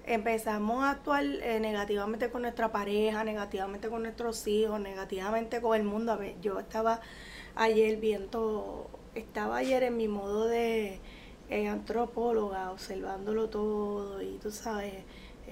empezamos 0.06 0.84
a 0.84 0.92
actuar 0.92 1.24
eh, 1.24 1.60
negativamente 1.60 2.30
con 2.30 2.42
nuestra 2.42 2.72
pareja, 2.72 3.24
negativamente 3.24 3.90
con 3.90 4.04
nuestros 4.04 4.46
hijos, 4.48 4.80
negativamente 4.80 5.62
con 5.62 5.76
el 5.76 5.84
mundo. 5.84 6.20
Yo 6.42 6.60
estaba 6.60 7.02
ayer 7.56 7.98
viendo, 7.98 8.90
estaba 9.16 9.58
ayer 9.58 9.84
en 9.84 9.98
mi 9.98 10.08
modo 10.08 10.48
de 10.48 11.00
eh, 11.50 11.68
antropóloga, 11.68 12.72
observándolo 12.72 13.50
todo 13.50 14.22
y 14.22 14.38
tú 14.42 14.52
sabes, 14.52 14.94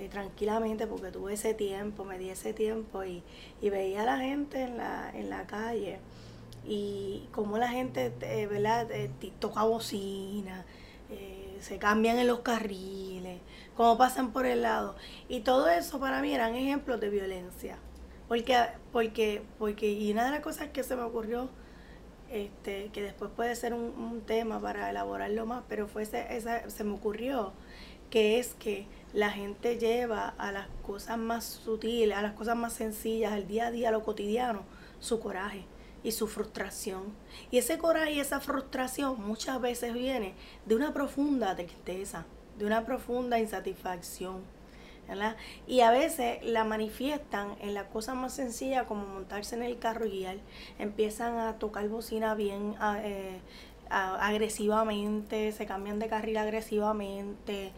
eh, 0.06 0.10
tranquilamente 0.10 0.88
porque 0.88 1.12
tuve 1.12 1.34
ese 1.34 1.54
tiempo, 1.54 2.06
me 2.06 2.18
di 2.18 2.30
ese 2.30 2.54
tiempo 2.54 3.04
y, 3.04 3.24
y 3.62 3.70
veía 3.70 4.04
a 4.04 4.06
la 4.06 4.18
gente 4.18 4.64
en 4.64 4.78
la, 4.78 5.12
en 5.14 5.30
la 5.30 5.48
calle 5.48 6.00
y 6.66 7.28
cómo 7.32 7.58
la 7.58 7.70
gente, 7.70 8.12
¿verdad?, 8.48 8.88
toca 9.40 9.64
bocina, 9.64 10.64
se 11.60 11.78
cambian 11.78 12.18
en 12.18 12.28
los 12.28 12.40
carriles 12.40 13.40
cómo 13.76 13.98
pasan 13.98 14.32
por 14.32 14.46
el 14.46 14.62
lado. 14.62 14.96
Y 15.28 15.42
todo 15.42 15.68
eso 15.70 16.00
para 16.00 16.22
mí 16.22 16.34
eran 16.34 16.56
ejemplos 16.56 17.00
de 17.00 17.10
violencia. 17.10 17.78
Porque, 18.28 18.56
porque, 18.92 19.42
porque, 19.58 19.92
y 19.92 20.12
una 20.12 20.26
de 20.26 20.32
las 20.32 20.42
cosas 20.42 20.70
que 20.70 20.84
se 20.84 20.96
me 20.96 21.02
ocurrió, 21.02 21.50
este, 22.32 22.90
que 22.94 23.02
después 23.02 23.32
puede 23.36 23.56
ser 23.56 23.74
un, 23.74 24.22
tema 24.26 24.62
para 24.62 24.90
elaborarlo 24.90 25.46
más, 25.46 25.64
pero 25.68 25.88
fue 25.88 26.04
esa, 26.04 26.70
se 26.70 26.84
me 26.84 26.94
ocurrió 26.94 27.54
que 28.10 28.40
es 28.40 28.54
que 28.54 28.86
la 29.14 29.32
gente 29.32 29.78
lleva 29.78 30.30
a 30.38 30.52
las 30.52 30.68
cosas 30.86 31.18
más 31.18 31.44
sutiles, 31.46 32.18
a 32.18 32.22
las 32.22 32.34
cosas 32.34 32.56
más 32.56 32.74
sencillas, 32.74 33.34
al 33.34 33.48
día 33.48 33.68
a 33.68 33.72
día, 33.72 33.90
a 33.90 33.92
lo 33.92 34.04
cotidiano, 34.04 34.64
su 35.00 35.20
coraje 35.20 35.66
y 36.04 36.12
su 36.12 36.28
frustración. 36.28 37.14
Y 37.52 37.58
ese 37.58 37.78
coraje 37.78 38.14
y 38.14 38.20
esa 38.20 38.40
frustración 38.40 39.22
muchas 39.22 39.60
veces 39.62 39.94
viene 39.94 40.34
de 40.66 40.76
una 40.76 40.94
profunda 40.94 41.56
tristeza 41.56 42.26
de 42.58 42.66
una 42.66 42.86
profunda 42.86 43.40
insatisfacción. 43.40 44.42
Y 45.68 45.82
a 45.82 45.92
veces 45.92 46.40
la 46.44 46.64
manifiestan 46.64 47.56
en 47.60 47.74
la 47.74 47.88
cosa 47.90 48.14
más 48.14 48.34
sencilla 48.34 48.86
como 48.86 49.06
montarse 49.06 49.56
en 49.56 49.64
el 49.64 49.78
carro 49.78 50.06
y 50.06 50.12
guiar. 50.12 50.38
Empiezan 50.80 51.38
a 51.38 51.60
tocar 51.60 51.90
bocina 51.90 52.34
bien, 52.34 52.76
eh, 53.04 53.40
agresivamente, 53.90 55.52
se 55.52 55.66
cambian 55.66 56.00
de 56.00 56.08
carril 56.08 56.38
agresivamente. 56.38 57.74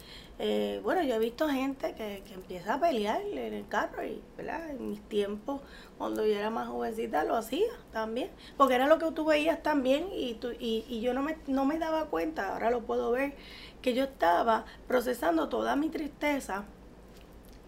Eh, 0.45 0.81
bueno, 0.83 1.01
yo 1.03 1.15
he 1.15 1.19
visto 1.19 1.47
gente 1.47 1.95
que, 1.95 2.21
empieza 2.33 2.73
a 2.73 2.79
pelear 2.81 3.21
en 3.21 3.53
el 3.53 3.65
carro 3.65 4.03
y, 4.03 4.21
¿verdad? 4.35 4.71
En 4.71 4.89
mis 4.89 5.01
tiempos, 5.07 5.61
cuando 5.97 6.25
yo 6.25 6.35
era 6.35 6.49
más 6.49 6.67
jovencita, 6.67 7.23
lo 7.23 7.37
hacía 7.37 7.71
también, 7.93 8.29
porque 8.57 8.75
era 8.75 8.87
lo 8.87 8.99
que 8.99 9.09
tú 9.13 9.23
veías 9.23 9.63
también 9.63 10.09
y, 10.11 10.33
tú, 10.33 10.51
y, 10.59 10.83
y 10.89 10.99
yo 10.99 11.13
no 11.13 11.23
me, 11.23 11.37
no 11.47 11.63
me 11.63 11.79
daba 11.79 12.07
cuenta, 12.07 12.51
ahora 12.51 12.71
lo 12.71 12.81
puedo 12.81 13.11
ver, 13.11 13.35
que 13.81 13.93
yo 13.93 14.03
estaba 14.03 14.65
procesando 14.85 15.47
toda 15.47 15.77
mi 15.77 15.87
tristeza 15.87 16.65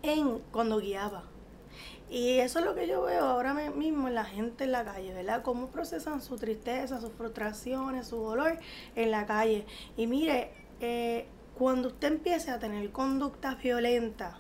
en 0.04 0.40
cuando 0.52 0.80
guiaba. 0.80 1.24
Y 2.10 2.40
eso 2.40 2.60
es 2.60 2.66
lo 2.66 2.76
que 2.76 2.88
yo 2.88 3.04
veo 3.04 3.24
ahora 3.24 3.54
mismo 3.54 4.10
en 4.10 4.16
la 4.16 4.26
gente 4.26 4.66
en 4.66 4.74
la 4.74 4.84
calle, 4.84 5.14
¿verdad? 5.14 5.44
Cómo 5.44 5.68
procesan 5.68 6.22
su 6.22 6.36
tristeza, 6.36 7.00
sus 7.00 7.14
frustraciones, 7.14 8.08
su 8.08 8.18
dolor 8.18 8.60
en 8.98 9.12
la 9.12 9.26
calle. 9.26 9.66
Y 9.96 10.08
mire, 10.08 10.52
eh, 10.82 11.26
cuando 11.58 11.90
usted 11.90 12.10
empiece 12.10 12.52
a 12.52 12.60
tener 12.60 12.92
conductas 12.92 13.62
violentas, 13.62 14.36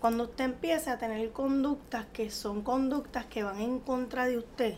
cuando 0.00 0.24
usted 0.24 0.44
empiece 0.44 0.90
a 0.90 0.98
tener 0.98 1.30
conductas 1.32 2.06
que 2.12 2.30
son 2.30 2.62
conductas 2.62 3.26
que 3.26 3.42
van 3.42 3.60
en 3.60 3.80
contra 3.80 4.26
de 4.26 4.38
usted, 4.38 4.74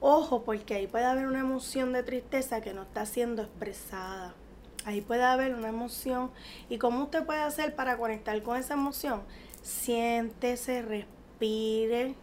ojo, 0.00 0.44
porque 0.44 0.74
ahí 0.74 0.86
puede 0.86 1.04
haber 1.04 1.26
una 1.26 1.40
emoción 1.40 1.92
de 1.92 2.02
tristeza 2.02 2.60
que 2.60 2.74
no 2.74 2.82
está 2.82 3.06
siendo 3.06 3.42
expresada. 3.42 4.34
Ahí 4.84 5.00
puede 5.00 5.24
haber 5.24 5.54
una 5.54 5.68
emoción. 5.68 6.30
¿Y 6.68 6.76
cómo 6.76 7.04
usted 7.04 7.24
puede 7.24 7.40
hacer 7.40 7.74
para 7.74 7.96
conectar 7.96 8.42
con 8.42 8.58
esa 8.58 8.74
emoción? 8.74 9.22
siéntese, 9.64 10.82
respire 10.82 12.14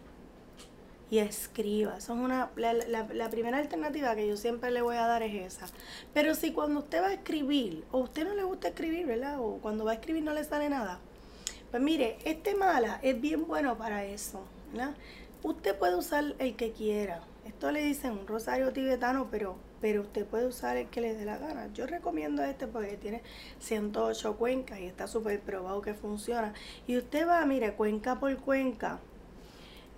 y 1.12 1.18
escriba. 1.18 1.98
Es 1.98 2.08
una, 2.08 2.50
la, 2.56 3.30
primera 3.30 3.58
alternativa 3.58 4.16
que 4.16 4.26
yo 4.26 4.38
siempre 4.38 4.70
le 4.70 4.80
voy 4.80 4.96
a 4.96 5.06
dar 5.06 5.22
es 5.22 5.52
esa. 5.54 5.66
Pero 6.14 6.34
si 6.34 6.52
cuando 6.52 6.80
usted 6.80 7.02
va 7.02 7.08
a 7.08 7.12
escribir, 7.12 7.84
o 7.90 7.98
usted 7.98 8.24
no 8.24 8.34
le 8.34 8.44
gusta 8.44 8.68
escribir, 8.68 9.04
¿verdad? 9.04 9.38
O 9.38 9.58
cuando 9.58 9.84
va 9.84 9.90
a 9.90 9.94
escribir 9.96 10.22
no 10.22 10.32
le 10.32 10.42
sale 10.42 10.70
nada, 10.70 11.00
pues 11.70 11.82
mire, 11.82 12.16
este 12.24 12.54
mala 12.54 12.98
es 13.02 13.20
bien 13.20 13.46
bueno 13.46 13.76
para 13.76 14.06
eso. 14.06 14.40
Usted 15.42 15.76
puede 15.76 15.96
usar 15.96 16.34
el 16.38 16.56
que 16.56 16.72
quiera. 16.72 17.20
Esto 17.44 17.70
le 17.72 17.84
dicen 17.84 18.12
un 18.12 18.26
rosario 18.26 18.72
tibetano, 18.72 19.28
pero 19.30 19.58
pero 19.82 20.00
usted 20.00 20.24
puede 20.24 20.46
usar 20.46 20.78
el 20.78 20.86
que 20.88 21.02
le 21.02 21.12
dé 21.12 21.26
la 21.26 21.36
gana. 21.36 21.68
Yo 21.74 21.86
recomiendo 21.86 22.42
este 22.42 22.66
porque 22.68 22.96
tiene 22.96 23.20
108 23.58 24.36
cuencas 24.36 24.78
y 24.78 24.86
está 24.86 25.06
súper 25.08 25.40
probado 25.40 25.82
que 25.82 25.92
funciona. 25.92 26.54
Y 26.86 26.96
usted 26.96 27.28
va, 27.28 27.44
mire, 27.44 27.74
cuenca 27.74 28.18
por 28.20 28.34
cuenca, 28.38 29.00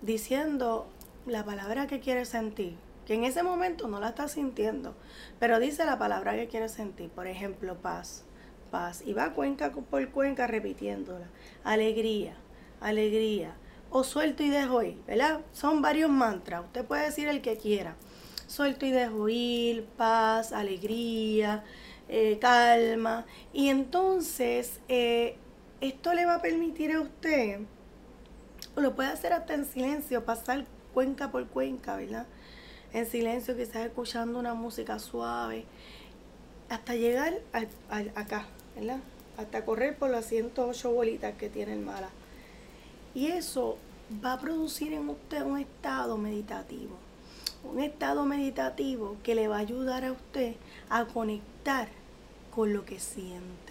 diciendo 0.00 0.88
la 1.26 1.44
palabra 1.44 1.86
que 1.86 2.00
quiere 2.00 2.24
sentir, 2.24 2.76
que 3.06 3.14
en 3.14 3.24
ese 3.24 3.42
momento 3.42 3.88
no 3.88 4.00
la 4.00 4.08
está 4.08 4.28
sintiendo, 4.28 4.94
pero 5.38 5.58
dice 5.58 5.84
la 5.84 5.98
palabra 5.98 6.34
que 6.34 6.48
quiere 6.48 6.68
sentir. 6.68 7.10
Por 7.10 7.26
ejemplo, 7.26 7.76
paz, 7.76 8.24
paz. 8.70 9.02
Y 9.04 9.12
va 9.12 9.32
cuenca 9.34 9.70
por 9.70 10.08
cuenca 10.10 10.46
repitiéndola. 10.46 11.26
Alegría, 11.64 12.34
alegría. 12.80 13.54
O 13.90 14.04
suelto 14.04 14.42
y 14.42 14.48
dejo 14.48 14.82
ir, 14.82 15.00
¿verdad? 15.06 15.40
Son 15.52 15.80
varios 15.80 16.10
mantras. 16.10 16.64
Usted 16.64 16.84
puede 16.84 17.04
decir 17.04 17.28
el 17.28 17.42
que 17.42 17.56
quiera 17.56 17.96
suelto 18.46 18.86
y 18.86 18.90
dejo 18.90 19.28
ir, 19.28 19.84
paz, 19.96 20.52
alegría, 20.52 21.64
eh, 22.08 22.38
calma. 22.40 23.26
Y 23.52 23.68
entonces 23.68 24.80
eh, 24.88 25.36
esto 25.80 26.14
le 26.14 26.26
va 26.26 26.36
a 26.36 26.42
permitir 26.42 26.92
a 26.92 27.00
usted, 27.00 27.60
lo 28.76 28.94
puede 28.94 29.10
hacer 29.10 29.32
hasta 29.32 29.54
en 29.54 29.64
silencio, 29.64 30.24
pasar 30.24 30.64
cuenca 30.94 31.30
por 31.30 31.46
cuenca, 31.46 31.96
¿verdad? 31.96 32.26
En 32.94 33.06
silencio, 33.06 33.56
quizás 33.56 33.84
escuchando 33.84 34.38
una 34.38 34.54
música 34.54 34.98
suave, 34.98 35.66
hasta 36.70 36.94
llegar 36.94 37.34
acá, 38.14 38.46
¿verdad? 38.76 39.00
Hasta 39.36 39.64
correr 39.64 39.98
por 39.98 40.08
las 40.08 40.26
108 40.26 40.90
bolitas 40.92 41.34
que 41.34 41.50
tiene 41.50 41.74
el 41.74 41.80
mala. 41.80 42.08
Y 43.14 43.26
eso 43.26 43.76
va 44.24 44.34
a 44.34 44.40
producir 44.40 44.92
en 44.92 45.08
usted 45.08 45.42
un 45.42 45.58
estado 45.58 46.16
meditativo 46.16 46.96
un 47.64 47.80
estado 47.80 48.24
meditativo 48.24 49.16
que 49.22 49.34
le 49.34 49.48
va 49.48 49.56
a 49.56 49.60
ayudar 49.60 50.04
a 50.04 50.12
usted 50.12 50.54
a 50.90 51.06
conectar 51.06 51.88
con 52.54 52.72
lo 52.72 52.84
que 52.84 53.00
siente. 53.00 53.63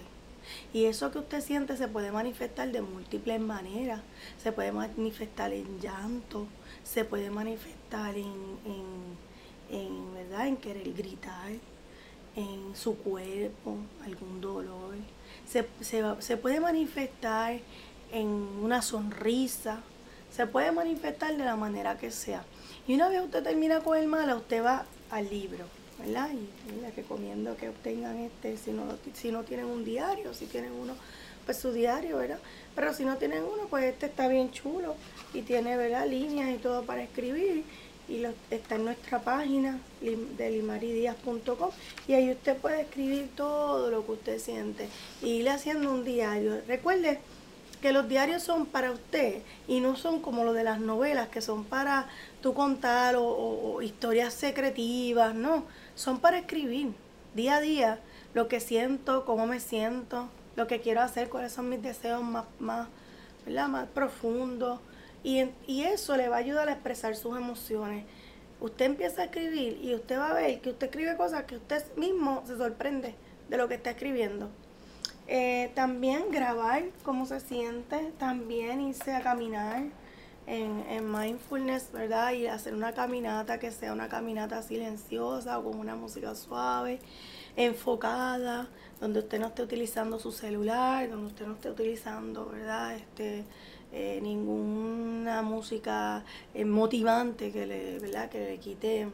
Y 0.74 0.86
eso 0.86 1.12
que 1.12 1.20
usted 1.20 1.42
siente 1.42 1.78
se 1.78 1.88
puede 1.88 2.12
manifestar 2.12 2.72
de 2.72 2.82
múltiples 2.82 3.40
maneras. 3.40 4.02
Se 4.42 4.52
puede 4.52 4.72
manifestar 4.72 5.54
en 5.54 5.80
llanto, 5.80 6.48
se 6.84 7.06
puede 7.06 7.30
manifestar 7.30 8.16
en, 8.18 8.58
en, 9.70 10.14
¿verdad? 10.16 10.48
en 10.48 10.58
querer 10.58 10.92
gritar, 10.94 11.52
en 12.36 12.76
su 12.76 12.98
cuerpo, 12.98 13.78
algún 14.04 14.42
dolor. 14.42 14.96
Se, 15.48 15.68
se 16.20 16.38
puede 16.38 16.60
manifestar 16.60 17.60
en 18.12 18.28
una 18.28 18.82
sonrisa, 18.82 19.82
se 20.32 20.48
puede 20.48 20.72
manifestar 20.72 21.38
de 21.38 21.46
la 21.46 21.56
manera 21.56 22.00
que 22.00 22.10
sea. 22.10 22.44
Y 22.88 22.96
una 22.96 23.10
vez 23.10 23.22
usted 23.24 23.44
termina 23.44 23.82
con 23.82 23.98
el 23.98 24.08
mala, 24.08 24.36
usted 24.36 24.64
va 24.64 24.86
al 25.12 25.30
libro, 25.30 25.66
¿verdad? 26.06 26.30
Y 26.32 26.82
les 26.82 26.96
recomiendo 26.96 27.56
que 27.58 27.70
obtengan 27.70 28.18
este, 28.18 28.58
si 28.58 28.72
no, 28.72 28.84
si 29.14 29.32
no 29.32 29.44
tienen 29.44 29.66
un 29.66 29.86
diario, 29.86 30.34
si 30.34 30.46
tienen 30.46 30.72
uno, 30.74 30.96
pues 31.46 31.58
su 31.58 31.72
diario, 31.72 32.18
¿verdad? 32.18 32.40
Pero 32.76 32.94
si 32.94 33.06
no 33.06 33.18
tienen 33.18 33.44
uno, 33.44 33.68
pues 33.70 33.86
este 33.86 34.08
está 34.08 34.28
bien 34.28 34.52
chulo 34.52 34.96
y 35.34 35.42
tiene, 35.42 35.78
¿verdad? 35.78 36.08
Líneas 36.08 36.50
y 36.54 36.58
todo 36.58 36.84
para 36.84 37.04
escribir. 37.04 37.64
Y 38.10 38.20
lo, 38.20 38.34
está 38.52 38.76
en 38.76 38.84
nuestra 38.84 39.22
página 39.22 39.80
de 40.02 40.52
limaridias.com 40.52 41.70
y 42.06 42.14
ahí 42.14 42.32
usted 42.32 42.58
puede 42.58 42.82
escribir 42.82 43.30
todo 43.34 43.90
lo 43.90 44.06
que 44.06 44.12
usted 44.12 44.40
siente 44.40 44.90
y 45.22 45.30
ir 45.36 45.50
haciendo 45.50 45.90
un 45.90 46.04
diario. 46.04 46.62
Recuerde 46.68 47.20
que 47.84 47.92
los 47.92 48.08
diarios 48.08 48.42
son 48.42 48.66
para 48.66 48.92
usted 48.92 49.42
y 49.68 49.82
no 49.82 49.98
son 49.98 50.22
como 50.22 50.46
lo 50.46 50.54
de 50.54 50.64
las 50.64 50.80
novelas, 50.80 51.28
que 51.28 51.42
son 51.42 51.66
para 51.66 52.08
tú 52.42 52.54
contar 52.54 53.16
o, 53.18 53.82
historias 53.82 54.34
secretivas, 54.34 55.36
no, 55.36 55.66
son 55.96 56.20
para 56.20 56.40
escribir 56.40 56.94
día 57.36 57.58
a 57.58 57.62
día 57.62 58.00
lo 58.34 58.48
que 58.48 58.60
siento, 58.60 59.26
cómo 59.26 59.46
me 59.46 59.60
siento, 59.60 60.30
lo 60.56 60.68
que 60.68 60.82
quiero 60.82 61.02
hacer, 61.02 61.30
cuáles 61.30 61.54
son 61.54 61.70
mis 61.70 61.82
deseos 61.82 62.24
más, 62.24 62.46
más, 62.60 62.88
más 63.48 63.88
profundos. 63.90 64.80
Y, 65.24 65.46
y 65.68 65.84
eso 65.84 66.18
le 66.18 66.30
va 66.30 66.38
a 66.38 66.40
ayudar 66.40 66.70
a 66.70 66.74
expresar 66.74 67.16
sus 67.16 67.38
emociones. 67.38 68.06
Usted 68.60 68.86
empieza 68.86 69.22
a 69.22 69.26
escribir 69.26 69.80
y 69.82 69.94
usted 69.94 70.18
va 70.18 70.30
a 70.30 70.34
ver 70.34 70.62
que 70.62 70.72
usted 70.72 70.88
escribe 70.88 71.16
cosas 71.18 71.44
que 71.44 71.58
usted 71.58 71.84
mismo 71.96 72.44
se 72.46 72.58
sorprende 72.58 73.16
de 73.50 73.58
lo 73.58 73.68
que 73.68 73.76
está 73.76 73.92
escribiendo. 73.92 74.50
Eh, 75.28 75.72
también 75.74 76.32
grabar 76.32 76.84
cómo 77.04 77.26
se 77.26 77.40
siente, 77.40 78.12
también 78.18 78.82
irse 78.82 79.14
a 79.14 79.22
caminar 79.22 79.84
en, 80.48 80.84
en, 80.90 81.12
mindfulness, 81.12 81.92
¿verdad? 81.92 82.34
Y 82.34 82.48
hacer 82.48 82.74
una 82.74 82.94
caminata 82.94 83.60
que 83.60 83.72
sea 83.72 83.94
una 83.94 84.10
caminata 84.10 84.62
silenciosa 84.62 85.60
o 85.60 85.64
con 85.64 85.80
una 85.80 85.96
música 85.96 86.36
suave, 86.36 87.00
enfocada, 87.56 88.68
donde 89.00 89.20
usted 89.20 89.40
no 89.40 89.48
esté 89.48 89.64
utilizando 89.64 90.20
su 90.20 90.32
celular, 90.32 91.10
donde 91.10 91.28
usted 91.28 91.48
no 91.48 91.54
esté 91.54 91.70
utilizando, 91.70 92.46
¿verdad? 92.48 92.96
Este, 92.96 93.46
eh, 93.92 94.20
ninguna 94.22 95.44
música 95.44 96.24
eh, 96.54 96.66
motivante 96.66 97.52
que 97.52 97.68
le, 97.68 98.00
¿verdad? 98.00 98.30
Que 98.30 98.40
le 98.40 98.58
quite 98.58 99.08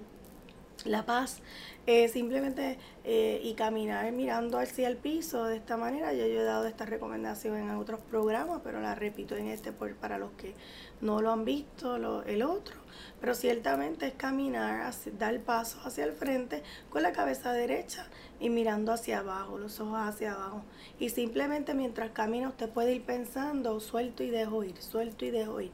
la 0.86 1.05
paz. 1.05 1.41
Eh, 1.88 2.07
simplemente 2.07 2.77
eh, 3.03 3.41
y 3.43 3.55
caminar 3.55 4.12
mirando 4.12 4.59
hacia 4.59 4.88
el 4.88 4.98
piso 4.98 5.45
de 5.45 5.55
esta 5.55 5.75
manera. 5.75 6.13
Ya 6.13 6.27
yo 6.27 6.41
he 6.41 6.43
dado 6.43 6.67
esta 6.67 6.86
recomendación 6.86 7.57
en 7.57 7.71
otros 7.71 8.00
programas, 8.00 8.62
pero 8.63 8.79
la 8.79 8.93
repito 8.93 9.36
en 9.36 9.48
este 9.48 9.71
por, 9.71 9.95
para 9.95 10.19
los 10.19 10.31
que 10.33 10.53
no 11.01 11.21
lo 11.21 11.31
han 11.31 11.45
visto, 11.45 11.95
el 12.25 12.43
otro. 12.43 12.75
Pero 13.19 13.33
ciertamente 13.33 14.07
es 14.07 14.13
caminar, 14.13 14.93
dar 15.17 15.39
paso 15.39 15.79
hacia 15.83 16.03
el 16.03 16.12
frente 16.12 16.62
con 16.89 17.01
la 17.01 17.12
cabeza 17.12 17.53
derecha 17.53 18.07
y 18.39 18.50
mirando 18.50 18.91
hacia 18.91 19.19
abajo, 19.19 19.57
los 19.57 19.79
ojos 19.79 20.00
hacia 20.00 20.33
abajo. 20.33 20.63
Y 21.00 21.09
simplemente 21.09 21.74
mientras 21.74 22.12
camina 22.12 22.50
usted 22.50 22.69
puede 22.69 22.93
ir 22.93 23.03
pensando, 23.03 23.79
suelto 23.79 24.21
y 24.21 24.29
dejo 24.29 24.63
ir, 24.63 24.79
suelto 24.81 25.25
y 25.25 25.31
dejo 25.31 25.59
ir 25.62 25.71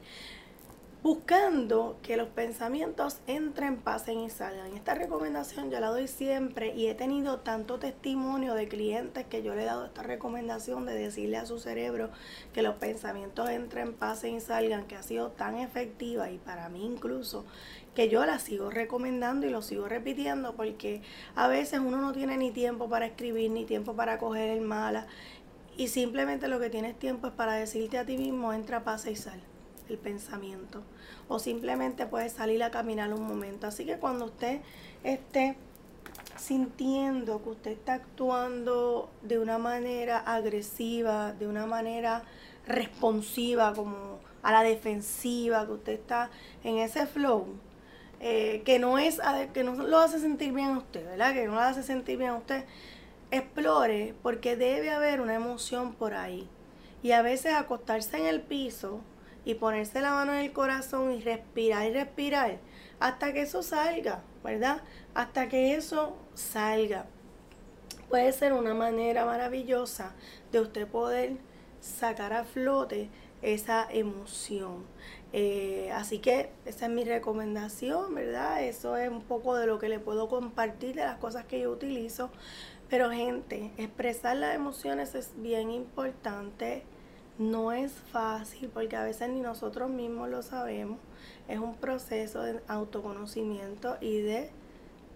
buscando 1.06 2.00
que 2.02 2.16
los 2.16 2.26
pensamientos 2.26 3.20
entren, 3.28 3.76
pasen 3.76 4.18
y 4.18 4.28
salgan. 4.28 4.74
Esta 4.74 4.92
recomendación 4.96 5.70
yo 5.70 5.78
la 5.78 5.90
doy 5.90 6.08
siempre 6.08 6.74
y 6.74 6.88
he 6.88 6.96
tenido 6.96 7.38
tanto 7.38 7.78
testimonio 7.78 8.54
de 8.54 8.66
clientes 8.66 9.24
que 9.24 9.44
yo 9.44 9.54
le 9.54 9.62
he 9.62 9.66
dado 9.66 9.84
esta 9.84 10.02
recomendación 10.02 10.84
de 10.84 10.94
decirle 10.94 11.36
a 11.36 11.46
su 11.46 11.60
cerebro 11.60 12.10
que 12.52 12.62
los 12.62 12.74
pensamientos 12.74 13.48
entren, 13.50 13.94
pasen 13.94 14.34
y 14.34 14.40
salgan, 14.40 14.88
que 14.88 14.96
ha 14.96 15.04
sido 15.04 15.28
tan 15.28 15.58
efectiva 15.58 16.28
y 16.32 16.38
para 16.38 16.68
mí 16.70 16.84
incluso 16.84 17.44
que 17.94 18.08
yo 18.08 18.26
la 18.26 18.40
sigo 18.40 18.70
recomendando 18.70 19.46
y 19.46 19.50
lo 19.50 19.62
sigo 19.62 19.86
repitiendo 19.86 20.56
porque 20.56 21.02
a 21.36 21.46
veces 21.46 21.78
uno 21.78 21.98
no 21.98 22.10
tiene 22.14 22.36
ni 22.36 22.50
tiempo 22.50 22.88
para 22.88 23.06
escribir 23.06 23.52
ni 23.52 23.64
tiempo 23.64 23.94
para 23.94 24.18
coger 24.18 24.50
el 24.50 24.60
mala 24.60 25.06
y 25.76 25.86
simplemente 25.86 26.48
lo 26.48 26.58
que 26.58 26.68
tienes 26.68 26.98
tiempo 26.98 27.28
es 27.28 27.32
para 27.32 27.52
decirte 27.52 27.96
a 27.96 28.04
ti 28.04 28.18
mismo 28.18 28.52
entra, 28.52 28.82
pasa 28.82 29.08
y 29.08 29.14
sal 29.14 29.40
el 29.88 29.98
pensamiento. 29.98 30.82
O 31.28 31.38
simplemente 31.38 32.06
puede 32.06 32.28
salir 32.28 32.62
a 32.62 32.70
caminar 32.70 33.12
un 33.12 33.26
momento. 33.26 33.66
Así 33.66 33.84
que 33.84 33.98
cuando 33.98 34.26
usted 34.26 34.60
esté 35.04 35.56
sintiendo 36.36 37.42
que 37.42 37.50
usted 37.50 37.70
está 37.72 37.94
actuando 37.94 39.10
de 39.22 39.38
una 39.38 39.58
manera 39.58 40.18
agresiva, 40.18 41.32
de 41.32 41.46
una 41.46 41.66
manera 41.66 42.22
responsiva, 42.66 43.72
como 43.74 44.18
a 44.42 44.52
la 44.52 44.62
defensiva, 44.62 45.66
que 45.66 45.72
usted 45.72 45.92
está 45.94 46.30
en 46.62 46.78
ese 46.78 47.06
flow, 47.06 47.46
eh, 48.20 48.62
que 48.64 48.78
no 48.78 48.98
es 48.98 49.20
que 49.52 49.62
no 49.62 49.74
lo 49.74 49.98
hace 49.98 50.20
sentir 50.20 50.52
bien 50.52 50.68
a 50.68 50.78
usted, 50.78 51.04
¿verdad? 51.04 51.34
Que 51.34 51.46
no 51.46 51.54
lo 51.54 51.60
hace 51.60 51.82
sentir 51.82 52.18
bien 52.18 52.30
a 52.30 52.36
usted, 52.36 52.64
explore 53.30 54.14
porque 54.22 54.56
debe 54.56 54.90
haber 54.90 55.20
una 55.20 55.34
emoción 55.34 55.92
por 55.94 56.14
ahí. 56.14 56.48
Y 57.02 57.12
a 57.12 57.22
veces 57.22 57.54
acostarse 57.54 58.16
en 58.18 58.26
el 58.26 58.40
piso 58.40 59.00
y 59.46 59.54
ponerse 59.54 60.00
la 60.02 60.10
mano 60.10 60.34
en 60.34 60.40
el 60.40 60.52
corazón 60.52 61.12
y 61.12 61.22
respirar 61.22 61.86
y 61.86 61.92
respirar 61.92 62.58
hasta 62.98 63.32
que 63.32 63.42
eso 63.42 63.62
salga, 63.62 64.22
¿verdad? 64.42 64.82
Hasta 65.14 65.48
que 65.48 65.74
eso 65.74 66.16
salga. 66.34 67.06
Puede 68.08 68.32
ser 68.32 68.52
una 68.52 68.74
manera 68.74 69.24
maravillosa 69.24 70.14
de 70.50 70.60
usted 70.60 70.86
poder 70.88 71.36
sacar 71.80 72.32
a 72.32 72.44
flote 72.44 73.08
esa 73.40 73.86
emoción. 73.88 74.84
Eh, 75.32 75.90
así 75.94 76.18
que 76.18 76.50
esa 76.64 76.86
es 76.86 76.92
mi 76.92 77.04
recomendación, 77.04 78.14
¿verdad? 78.14 78.64
Eso 78.64 78.96
es 78.96 79.08
un 79.08 79.22
poco 79.22 79.54
de 79.54 79.66
lo 79.66 79.78
que 79.78 79.88
le 79.88 80.00
puedo 80.00 80.28
compartir 80.28 80.96
de 80.96 81.04
las 81.04 81.18
cosas 81.18 81.44
que 81.44 81.60
yo 81.60 81.70
utilizo. 81.70 82.30
Pero 82.88 83.10
gente, 83.10 83.72
expresar 83.76 84.36
las 84.36 84.56
emociones 84.56 85.14
es 85.14 85.30
bien 85.36 85.70
importante. 85.70 86.82
No 87.38 87.72
es 87.72 87.92
fácil 87.92 88.70
porque 88.72 88.96
a 88.96 89.04
veces 89.04 89.28
ni 89.28 89.40
nosotros 89.40 89.90
mismos 89.90 90.30
lo 90.30 90.42
sabemos. 90.42 90.98
Es 91.48 91.58
un 91.58 91.74
proceso 91.74 92.42
de 92.42 92.60
autoconocimiento 92.66 93.98
y 94.00 94.18
de 94.20 94.50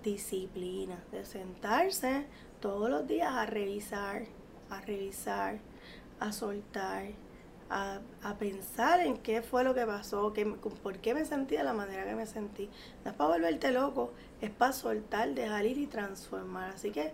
disciplina, 0.02 1.02
de 1.12 1.24
sentarse 1.24 2.26
todos 2.60 2.90
los 2.90 3.06
días 3.06 3.32
a 3.32 3.46
revisar, 3.46 4.24
a 4.68 4.80
revisar, 4.82 5.60
a 6.18 6.32
soltar, 6.32 7.06
a, 7.70 8.00
pensar 8.38 9.00
en 9.00 9.16
qué 9.16 9.42
fue 9.42 9.64
lo 9.64 9.74
que 9.74 9.86
pasó, 9.86 10.32
que, 10.32 10.44
por 10.44 10.98
qué 10.98 11.14
me 11.14 11.24
sentí 11.24 11.56
de 11.56 11.64
la 11.64 11.72
manera 11.72 12.04
que 12.04 12.14
me 12.14 12.26
sentí. 12.26 12.68
No 13.04 13.12
es 13.12 13.16
para 13.16 13.30
volverte 13.30 13.70
loco, 13.70 14.12
es 14.40 14.50
para 14.50 14.72
soltar, 14.72 15.34
dejar 15.34 15.64
ir 15.64 15.78
y 15.78 15.86
transformar. 15.86 16.70
Así 16.74 16.90
que 16.90 17.12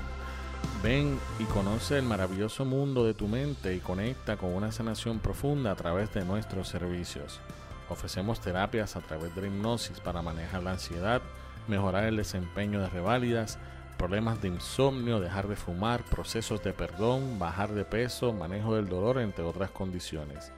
Ven 0.81 1.19
y 1.41 1.45
conoce 1.45 1.99
el 1.99 2.05
maravilloso 2.05 2.65
mundo 2.65 3.05
de 3.05 3.15
tu 3.15 3.27
mente 3.27 3.75
y 3.75 3.81
conecta 3.81 4.37
con 4.37 4.55
una 4.55 4.71
sanación 4.71 5.19
profunda 5.19 5.73
a 5.73 5.77
través 5.77 6.15
de 6.15 6.25
nuestros 6.25 6.69
servicios. 6.69 7.41
Ofrecemos 7.89 8.39
terapias 8.41 8.95
a 8.95 9.01
través 9.01 9.35
de 9.35 9.43
la 9.43 9.49
hipnosis 9.49 9.99
para 9.99 10.23
manejar 10.23 10.63
la 10.63 10.71
ansiedad, 10.71 11.21
mejorar 11.67 12.05
el 12.05 12.17
desempeño 12.17 12.81
de 12.81 12.89
reválidas, 12.91 13.59
problemas 13.95 14.41
de 14.41 14.49
insomnio, 14.49 15.21
dejar 15.21 15.49
de 15.49 15.57
fumar, 15.57 16.05
procesos 16.05 16.63
de 16.63 16.73
perdón, 16.73 17.39
bajar 17.39 17.73
de 17.73 17.85
peso, 17.85 18.33
manejo 18.33 18.75
del 18.75 18.89
dolor, 18.89 19.19
entre 19.19 19.45
otras 19.45 19.71
condiciones. 19.71 20.53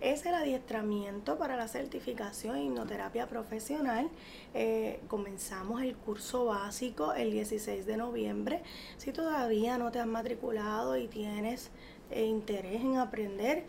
es 0.00 0.24
el 0.26 0.34
adiestramiento 0.34 1.38
para 1.38 1.56
la 1.56 1.66
certificación 1.66 2.56
en 2.56 2.66
hipnoterapia 2.66 3.26
profesional. 3.26 4.08
Eh, 4.54 5.00
comenzamos 5.08 5.82
el 5.82 5.96
curso 5.96 6.44
básico 6.44 7.14
el 7.14 7.32
16 7.32 7.84
de 7.84 7.96
noviembre. 7.96 8.62
Si 8.96 9.12
todavía 9.12 9.76
no 9.76 9.90
te 9.90 9.98
has 9.98 10.06
matriculado 10.06 10.96
y 10.96 11.08
tienes 11.08 11.70
eh, 12.10 12.24
interés 12.24 12.82
en 12.82 12.98
aprender, 12.98 13.64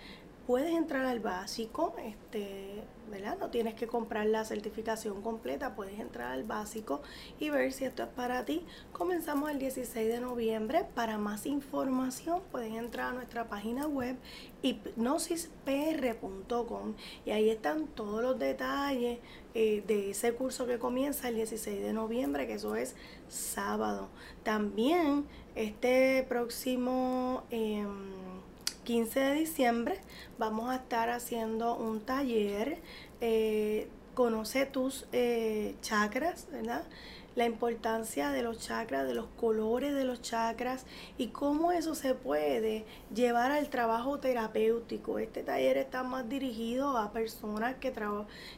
puedes 0.47 0.73
entrar 0.73 1.05
al 1.05 1.19
básico, 1.19 1.93
este, 2.01 2.81
¿verdad? 3.11 3.37
No 3.37 3.49
tienes 3.49 3.73
que 3.73 3.85
comprar 3.85 4.25
la 4.27 4.45
certificación 4.45 5.21
completa, 5.21 5.75
puedes 5.75 5.99
entrar 5.99 6.31
al 6.31 6.45
básico 6.45 7.01
y 7.37 7.49
ver 7.49 7.73
si 7.73 7.83
esto 7.83 8.03
es 8.03 8.09
para 8.09 8.45
ti. 8.45 8.65
Comenzamos 8.93 9.51
el 9.51 9.59
16 9.59 10.07
de 10.07 10.21
noviembre. 10.21 10.85
Para 10.95 11.17
más 11.17 11.45
información 11.45 12.39
pueden 12.49 12.75
entrar 12.75 13.09
a 13.09 13.13
nuestra 13.13 13.49
página 13.49 13.87
web 13.87 14.15
hipnosispr.com 14.61 16.93
y 17.25 17.31
ahí 17.31 17.49
están 17.49 17.87
todos 17.87 18.21
los 18.21 18.39
detalles 18.39 19.19
eh, 19.53 19.83
de 19.85 20.11
ese 20.11 20.33
curso 20.33 20.65
que 20.65 20.79
comienza 20.79 21.27
el 21.27 21.35
16 21.35 21.83
de 21.83 21.91
noviembre, 21.91 22.47
que 22.47 22.53
eso 22.53 22.77
es 22.77 22.95
sábado. 23.27 24.07
También 24.43 25.25
este 25.55 26.25
próximo... 26.29 27.43
15 28.87 29.19
de 29.19 29.33
diciembre 29.33 29.99
vamos 30.37 30.69
a 30.69 30.75
estar 30.75 31.09
haciendo 31.09 31.75
un 31.75 31.99
taller, 31.99 32.79
eh, 33.19 33.89
conoce 34.13 34.65
tus 34.65 35.05
eh, 35.11 35.75
chakras, 35.81 36.47
¿verdad? 36.53 36.83
La 37.37 37.45
importancia 37.45 38.31
de 38.31 38.41
los 38.41 38.57
chakras, 38.57 39.07
de 39.07 39.13
los 39.13 39.27
colores 39.27 39.93
de 39.93 40.03
los 40.03 40.23
chakras 40.23 40.87
y 41.19 41.27
cómo 41.27 41.71
eso 41.71 41.93
se 41.93 42.15
puede 42.15 42.83
llevar 43.13 43.51
al 43.51 43.69
trabajo 43.69 44.19
terapéutico. 44.19 45.19
Este 45.19 45.43
taller 45.43 45.77
está 45.77 46.01
más 46.01 46.27
dirigido 46.27 46.97
a 46.97 47.11
personas 47.11 47.75
que, 47.75 47.93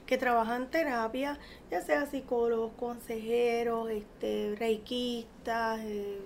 que 0.05 0.17
trabajan 0.17 0.71
terapia, 0.71 1.37
ya 1.69 1.81
sea 1.81 2.05
psicólogos, 2.05 2.71
consejeros, 2.79 3.89
este, 3.89 4.55
reikistas, 4.57 5.81
eh, 5.81 6.21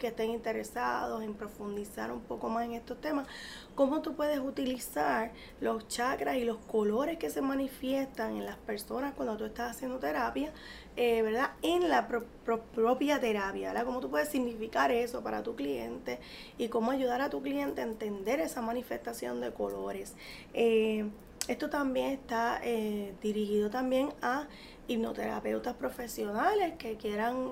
que 0.00 0.08
estén 0.08 0.30
interesados 0.30 1.22
en 1.22 1.34
profundizar 1.34 2.10
un 2.10 2.20
poco 2.20 2.48
más 2.48 2.64
en 2.64 2.72
estos 2.72 3.00
temas, 3.00 3.28
cómo 3.76 4.02
tú 4.02 4.16
puedes 4.16 4.40
utilizar 4.40 5.32
los 5.60 5.86
chakras 5.86 6.36
y 6.36 6.44
los 6.44 6.56
colores 6.58 7.16
que 7.18 7.30
se 7.30 7.42
manifiestan 7.42 8.36
en 8.36 8.44
las 8.44 8.56
personas 8.56 9.14
cuando 9.14 9.36
tú 9.36 9.44
estás 9.44 9.76
haciendo 9.76 9.98
terapia 9.98 10.52
eh, 10.96 11.20
¿verdad? 11.20 11.50
En 11.60 11.90
la 11.90 12.08
propia 12.08 13.20
terapia, 13.20 13.68
¿verdad? 13.68 13.84
Cómo 13.84 14.00
tú 14.00 14.08
puedes 14.08 14.30
significar 14.30 14.90
eso 14.90 15.22
para 15.22 15.42
tu 15.42 15.54
cliente 15.54 16.18
y 16.56 16.68
cómo 16.68 16.90
ayudar 16.90 17.20
a 17.20 17.28
tu 17.28 17.42
cliente 17.42 17.82
a 17.82 17.84
entender 17.84 18.40
esa 18.40 18.62
manifestación 18.62 19.42
de 19.42 19.52
colores. 19.52 20.14
Eh, 20.54 21.06
esto 21.48 21.68
también 21.68 22.12
está 22.12 22.60
eh, 22.64 23.14
dirigido 23.20 23.68
también 23.68 24.08
a 24.22 24.48
hipnoterapeutas 24.88 25.74
profesionales 25.74 26.74
que 26.78 26.96
quieran 26.96 27.50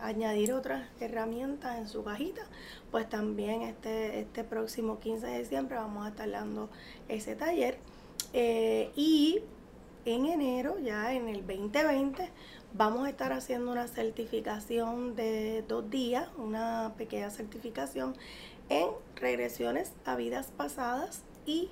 añadir 0.00 0.52
otras 0.52 0.88
herramientas 1.00 1.78
en 1.78 1.88
su 1.88 2.04
cajita, 2.04 2.42
pues 2.90 3.08
también 3.08 3.62
este, 3.62 4.20
este 4.20 4.44
próximo 4.44 5.00
15 5.00 5.26
de 5.26 5.38
diciembre 5.40 5.76
vamos 5.76 6.06
a 6.06 6.10
estar 6.10 6.30
dando 6.30 6.70
ese 7.08 7.34
taller. 7.34 7.78
y 8.34 9.42
en 10.08 10.26
enero, 10.26 10.78
ya 10.78 11.12
en 11.12 11.28
el 11.28 11.46
2020, 11.46 12.30
Vamos 12.74 13.06
a 13.06 13.10
estar 13.10 13.32
haciendo 13.32 13.72
una 13.72 13.88
certificación 13.88 15.16
de 15.16 15.64
dos 15.66 15.88
días, 15.88 16.28
una 16.36 16.92
pequeña 16.98 17.30
certificación 17.30 18.14
en 18.68 18.88
regresiones 19.16 19.92
a 20.04 20.16
vidas 20.16 20.52
pasadas 20.54 21.22
y 21.46 21.70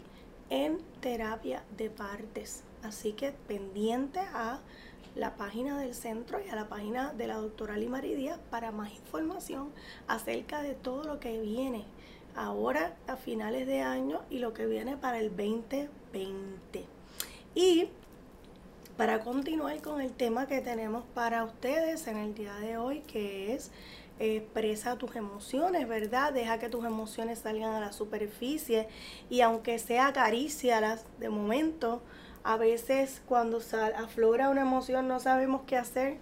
en 0.49 0.79
terapia 1.01 1.63
de 1.77 1.91
partes. 1.91 2.65
Así 2.83 3.13
que 3.13 3.33
pendiente 3.33 4.21
a 4.21 4.61
la 5.15 5.37
página 5.37 5.79
del 5.79 5.95
centro 5.95 6.41
y 6.45 6.49
a 6.49 6.57
la 6.57 6.69
página 6.69 7.13
de 7.13 7.27
la 7.27 7.37
doctora 7.37 7.77
Limaridia 7.77 8.41
para 8.51 8.73
más 8.73 8.91
información 8.91 9.73
acerca 10.09 10.63
de 10.63 10.75
todo 10.75 11.05
lo 11.05 11.21
que 11.21 11.39
viene 11.41 11.85
ahora 12.35 12.97
a 13.07 13.17
finales 13.17 13.67
de 13.67 13.83
año 13.83 14.23
y 14.31 14.39
lo 14.39 14.55
que 14.55 14.67
viene 14.67 14.97
para 14.97 15.19
el 15.19 15.29
2020. 15.29 16.87
Y 17.55 17.91
para 18.97 19.21
continuar 19.21 19.81
con 19.83 20.01
el 20.01 20.13
tema 20.13 20.47
que 20.47 20.61
tenemos 20.61 21.05
para 21.15 21.45
ustedes 21.45 22.07
en 22.07 22.17
el 22.17 22.35
día 22.35 22.55
de 22.55 22.79
hoy, 22.79 23.01
que 23.01 23.53
es 23.53 23.71
expresa 24.19 24.97
tus 24.97 25.15
emociones, 25.15 25.87
¿verdad? 25.87 26.33
Deja 26.33 26.59
que 26.59 26.71
tus 26.71 26.85
emociones 26.87 27.41
salgan 27.41 27.75
a 27.75 27.81
la 27.81 27.93
superficie 27.93 28.89
y 29.29 29.43
aunque 29.43 29.79
sea 29.79 30.07
acarícialas 30.07 31.05
de 31.21 31.29
momento, 31.29 32.01
a 32.43 32.57
veces 32.57 33.21
cuando 33.27 33.61
aflora 33.97 34.49
una 34.49 34.63
emoción 34.63 35.09
no 35.09 35.21
sabemos 35.21 35.63
qué 35.67 35.77
hacer 35.77 36.17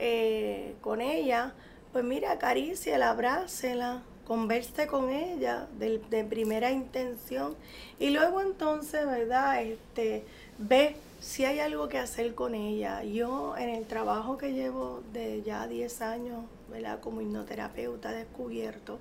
eh, 0.00 0.74
con 0.80 1.00
ella, 1.00 1.52
pues 1.92 2.04
mira, 2.04 2.32
acaríciala, 2.32 3.10
abrácela, 3.10 4.02
converse 4.26 4.88
con 4.88 5.10
ella 5.10 5.68
de, 5.78 5.98
de 6.10 6.24
primera 6.24 6.72
intención 6.72 7.54
y 8.00 8.10
luego 8.10 8.40
entonces, 8.40 9.06
¿verdad? 9.06 9.62
Este, 9.62 10.24
ve 10.58 10.96
si 11.20 11.44
hay 11.44 11.60
algo 11.60 11.88
que 11.88 11.98
hacer 11.98 12.34
con 12.34 12.54
ella. 12.54 13.02
Yo 13.02 13.56
en 13.56 13.70
el 13.70 13.86
trabajo 13.86 14.38
que 14.38 14.52
llevo 14.52 15.02
de 15.12 15.42
ya 15.42 15.66
10 15.66 16.02
años, 16.02 16.44
¿verdad? 16.70 17.00
Como 17.00 17.20
hipnoterapeuta 17.20 18.12
descubierto 18.12 18.98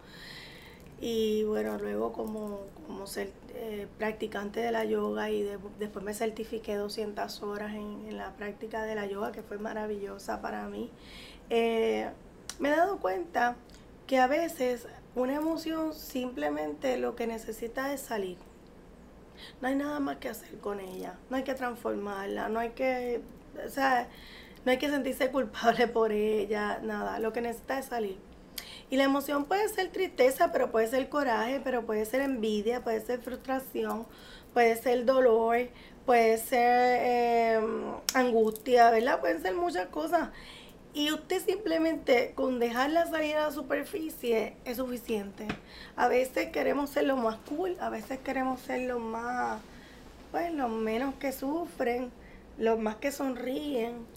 y 0.99 1.43
bueno, 1.43 1.77
luego 1.77 2.11
como, 2.11 2.61
como 2.87 3.05
ser, 3.05 3.31
eh, 3.53 3.87
practicante 3.97 4.61
de 4.61 4.71
la 4.71 4.83
yoga 4.83 5.29
y 5.29 5.47
después 5.77 6.03
me 6.03 6.13
certifiqué 6.13 6.75
200 6.75 7.43
horas 7.43 7.75
en, 7.75 8.17
la 8.17 8.35
práctica 8.35 8.83
de 8.83 8.95
la 8.95 9.05
yoga, 9.05 9.31
que 9.31 9.43
fue 9.43 9.59
maravillosa 9.59 10.41
para 10.41 10.67
mí. 10.67 10.89
Eh, 11.49 12.09
me 12.59 12.69
he 12.69 12.75
dado 12.75 12.97
cuenta 12.97 13.55
que 14.07 14.17
a 14.17 14.27
veces 14.27 14.87
una 15.15 15.35
emoción 15.35 15.93
simplemente 15.93 16.97
lo 16.97 17.15
que 17.15 17.27
necesita 17.27 17.93
es 17.93 18.01
salir 18.01 18.37
no 19.61 19.67
hay 19.67 19.75
nada 19.75 19.99
más 19.99 20.17
que 20.17 20.29
hacer 20.29 20.57
con 20.59 20.79
ella, 20.79 21.17
no 21.29 21.37
hay 21.37 21.43
que 21.43 21.53
transformarla, 21.53 22.49
no 22.49 22.59
hay 22.59 22.69
que, 22.71 23.21
o 23.65 23.69
sea, 23.69 24.07
no 24.65 24.71
hay 24.71 24.77
que 24.77 24.89
sentirse 24.89 25.31
culpable 25.31 25.87
por 25.87 26.11
ella, 26.11 26.79
nada, 26.83 27.19
lo 27.19 27.33
que 27.33 27.41
necesita 27.41 27.79
es 27.79 27.85
salir. 27.85 28.17
Y 28.89 28.97
la 28.97 29.03
emoción 29.03 29.45
puede 29.45 29.67
ser 29.69 29.91
tristeza, 29.91 30.51
pero 30.51 30.71
puede 30.71 30.87
ser 30.87 31.09
coraje, 31.09 31.59
pero 31.63 31.85
puede 31.85 32.05
ser 32.05 32.21
envidia, 32.21 32.83
puede 32.83 33.01
ser 33.01 33.21
frustración, 33.21 34.07
puede 34.53 34.75
ser 34.77 35.05
dolor, 35.05 35.69
puede 36.05 36.37
ser 36.37 37.59
em, 37.61 37.95
angustia, 38.13 38.89
¿verdad? 38.91 39.19
Pueden 39.19 39.41
ser 39.41 39.53
muchas 39.55 39.87
cosas. 39.87 40.29
Y 40.97 41.11
usted 41.11 41.39
simplemente 41.45 42.31
con 42.33 42.57
dejarla 42.57 43.05
salir 43.05 43.35
a 43.35 43.43
la 43.43 43.51
superficie 43.51 44.55
es 44.65 44.77
suficiente. 44.77 45.45
A 45.95 46.07
veces 46.07 46.49
queremos 46.49 46.89
ser 46.89 47.03
los 47.03 47.19
más 47.19 47.37
cool, 47.47 47.77
a 47.79 47.91
veces 47.91 48.17
queremos 48.17 48.61
ser 48.61 48.87
los 48.87 48.99
más, 48.99 49.61
pues 50.31 50.51
los 50.51 50.71
menos 50.71 51.13
que 51.13 51.31
sufren, 51.31 52.09
los 52.57 52.79
más 52.79 52.95
que 52.95 53.11
sonríen. 53.11 54.07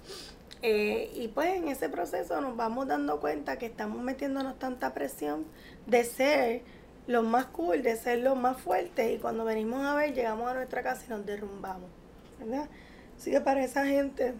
Eh, 0.63 1.13
y 1.15 1.29
pues 1.29 1.55
en 1.55 1.69
ese 1.69 1.91
proceso 1.91 2.41
nos 2.41 2.57
vamos 2.57 2.89
dando 2.89 3.21
cuenta 3.21 3.59
que 3.59 3.67
estamos 3.67 4.03
metiéndonos 4.03 4.59
tanta 4.59 4.95
presión 4.95 5.45
de 5.87 6.03
ser 6.05 6.63
los 7.07 7.25
más 7.25 7.45
cool, 7.45 7.83
de 7.83 7.95
ser 7.97 8.21
los 8.21 8.39
más 8.39 8.57
fuertes. 8.57 9.17
Y 9.17 9.19
cuando 9.19 9.45
venimos 9.45 9.85
a 9.85 9.97
ver, 9.97 10.15
llegamos 10.15 10.51
a 10.51 10.55
nuestra 10.55 10.83
casa 10.83 11.05
y 11.07 11.11
nos 11.11 11.27
derrumbamos. 11.27 11.91
¿Verdad? 12.39 12.71
Así 13.19 13.31
que 13.33 13.43
para 13.43 13.63
esa 13.63 13.85
gente 13.85 14.33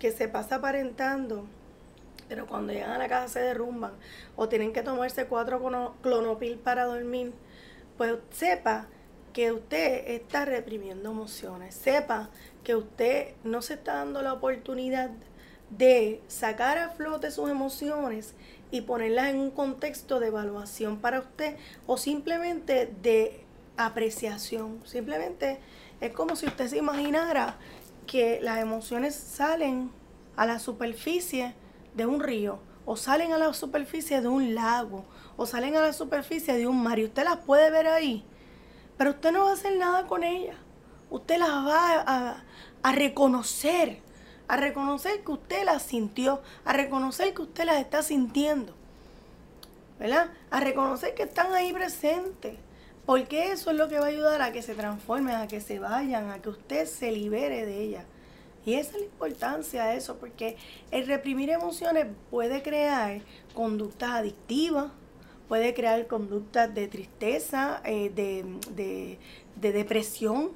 que 0.00 0.10
se 0.10 0.26
pasa 0.26 0.56
aparentando, 0.56 1.46
pero 2.28 2.46
cuando 2.46 2.72
llegan 2.72 2.90
a 2.90 2.98
la 2.98 3.08
casa 3.08 3.28
se 3.28 3.40
derrumban 3.40 3.92
o 4.36 4.48
tienen 4.48 4.72
que 4.72 4.82
tomarse 4.82 5.26
cuatro 5.26 5.60
clonopil 6.02 6.58
para 6.58 6.84
dormir, 6.84 7.32
pues 7.96 8.16
sepa 8.30 8.86
que 9.32 9.52
usted 9.52 10.10
está 10.10 10.44
reprimiendo 10.44 11.10
emociones, 11.10 11.74
sepa 11.74 12.30
que 12.64 12.74
usted 12.74 13.34
no 13.44 13.62
se 13.62 13.74
está 13.74 13.94
dando 13.94 14.22
la 14.22 14.32
oportunidad 14.32 15.10
de 15.70 16.20
sacar 16.28 16.78
a 16.78 16.90
flote 16.90 17.30
sus 17.30 17.50
emociones 17.50 18.34
y 18.70 18.82
ponerlas 18.82 19.28
en 19.28 19.38
un 19.38 19.50
contexto 19.50 20.20
de 20.20 20.28
evaluación 20.28 20.98
para 20.98 21.20
usted 21.20 21.56
o 21.86 21.96
simplemente 21.96 22.92
de 23.02 23.44
apreciación. 23.76 24.80
Simplemente 24.84 25.60
es 26.00 26.12
como 26.12 26.36
si 26.36 26.46
usted 26.46 26.68
se 26.68 26.78
imaginara 26.78 27.56
que 28.06 28.40
las 28.42 28.58
emociones 28.58 29.14
salen 29.14 29.90
a 30.36 30.46
la 30.46 30.58
superficie 30.58 31.54
de 31.98 32.06
un 32.06 32.20
río, 32.20 32.60
o 32.86 32.96
salen 32.96 33.34
a 33.34 33.38
la 33.38 33.52
superficie 33.52 34.22
de 34.22 34.28
un 34.28 34.54
lago, 34.54 35.04
o 35.36 35.44
salen 35.44 35.76
a 35.76 35.82
la 35.82 35.92
superficie 35.92 36.56
de 36.56 36.66
un 36.66 36.82
mar, 36.82 36.98
y 36.98 37.04
usted 37.04 37.24
las 37.24 37.36
puede 37.36 37.70
ver 37.70 37.86
ahí, 37.88 38.24
pero 38.96 39.10
usted 39.10 39.32
no 39.32 39.44
va 39.44 39.50
a 39.50 39.54
hacer 39.54 39.76
nada 39.76 40.06
con 40.06 40.24
ellas. 40.24 40.56
Usted 41.10 41.38
las 41.38 41.50
va 41.50 42.42
a, 42.82 42.92
reconocer, 42.92 44.00
a 44.46 44.56
reconocer 44.56 45.22
que 45.22 45.32
usted 45.32 45.64
las 45.64 45.82
sintió, 45.82 46.42
a 46.64 46.72
reconocer 46.72 47.32
que 47.34 47.42
usted 47.42 47.64
las 47.64 47.76
está 47.76 48.02
sintiendo, 48.02 48.74
¿verdad? 49.98 50.30
A 50.50 50.60
reconocer 50.60 51.14
que 51.14 51.24
están 51.24 51.52
ahí 51.52 51.72
presentes. 51.72 52.58
Porque 53.06 53.52
eso 53.52 53.70
es 53.70 53.76
lo 53.78 53.88
que 53.88 53.98
va 53.98 54.04
a 54.04 54.08
ayudar 54.08 54.42
a 54.42 54.52
que 54.52 54.60
se 54.60 54.74
transformen, 54.74 55.34
a 55.34 55.48
que 55.48 55.62
se 55.62 55.78
vayan, 55.78 56.30
a 56.30 56.42
que 56.42 56.50
usted 56.50 56.86
se 56.86 57.10
libere 57.10 57.64
de 57.64 57.80
ellas. 57.80 58.04
Y 58.64 58.74
esa 58.74 58.92
es 58.92 58.98
la 58.98 59.04
importancia 59.06 59.84
de 59.86 59.96
eso, 59.96 60.16
porque 60.18 60.56
el 60.90 61.06
reprimir 61.06 61.50
emociones 61.50 62.06
puede 62.30 62.62
crear 62.62 63.20
conductas 63.54 64.10
adictivas, 64.10 64.90
puede 65.48 65.72
crear 65.74 66.06
conductas 66.06 66.74
de 66.74 66.88
tristeza, 66.88 67.80
eh, 67.84 68.10
de, 68.14 69.18
de 69.56 69.72
depresión, 69.72 70.50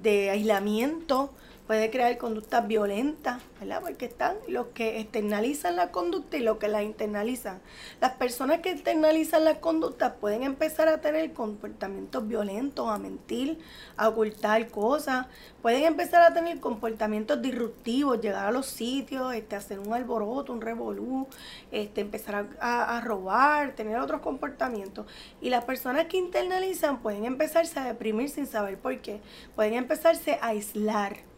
de 0.00 0.30
aislamiento, 0.30 1.30
puede 1.70 1.88
crear 1.88 2.18
conductas 2.18 2.66
violentas, 2.66 3.40
¿verdad? 3.60 3.80
Porque 3.80 4.06
están 4.06 4.34
los 4.48 4.66
que 4.74 4.98
externalizan 4.98 5.76
la 5.76 5.92
conducta 5.92 6.36
y 6.36 6.40
los 6.40 6.56
que 6.56 6.66
la 6.66 6.82
internalizan. 6.82 7.60
Las 8.00 8.14
personas 8.14 8.58
que 8.58 8.72
externalizan 8.72 9.44
las 9.44 9.58
conductas 9.58 10.14
pueden 10.20 10.42
empezar 10.42 10.88
a 10.88 11.00
tener 11.00 11.32
comportamientos 11.32 12.26
violentos, 12.26 12.88
a 12.88 12.98
mentir, 12.98 13.60
a 13.96 14.08
ocultar 14.08 14.66
cosas, 14.66 15.28
pueden 15.62 15.84
empezar 15.84 16.22
a 16.22 16.34
tener 16.34 16.58
comportamientos 16.58 17.40
disruptivos, 17.40 18.20
llegar 18.20 18.48
a 18.48 18.50
los 18.50 18.66
sitios, 18.66 19.32
este, 19.32 19.54
hacer 19.54 19.78
un 19.78 19.94
alboroto, 19.94 20.52
un 20.52 20.62
revolú, 20.62 21.28
este, 21.70 22.00
empezar 22.00 22.48
a, 22.58 22.96
a 22.96 23.00
robar, 23.00 23.76
tener 23.76 23.96
otros 24.00 24.22
comportamientos. 24.22 25.06
Y 25.40 25.50
las 25.50 25.62
personas 25.62 26.06
que 26.06 26.16
internalizan 26.16 26.98
pueden 26.98 27.26
empezarse 27.26 27.78
a 27.78 27.84
deprimir 27.84 28.28
sin 28.28 28.48
saber 28.48 28.76
por 28.76 28.98
qué, 28.98 29.20
pueden 29.54 29.74
empezarse 29.74 30.36
a 30.42 30.48
aislar 30.48 31.29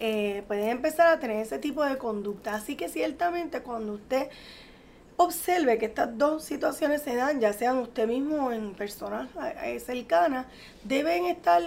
eh, 0.00 0.44
pueden 0.46 0.68
empezar 0.68 1.08
a 1.08 1.18
tener 1.18 1.38
ese 1.38 1.58
tipo 1.58 1.84
de 1.84 1.98
conducta. 1.98 2.54
Así 2.54 2.76
que 2.76 2.88
ciertamente 2.88 3.62
cuando 3.62 3.94
usted 3.94 4.28
observe 5.16 5.78
que 5.78 5.86
estas 5.86 6.16
dos 6.16 6.44
situaciones 6.44 7.02
se 7.02 7.16
dan, 7.16 7.40
ya 7.40 7.52
sean 7.52 7.78
usted 7.78 8.06
mismo 8.06 8.46
o 8.46 8.52
en 8.52 8.74
personas 8.74 9.28
eh, 9.64 9.80
cercanas, 9.80 10.46
deben 10.84 11.26
estar 11.26 11.62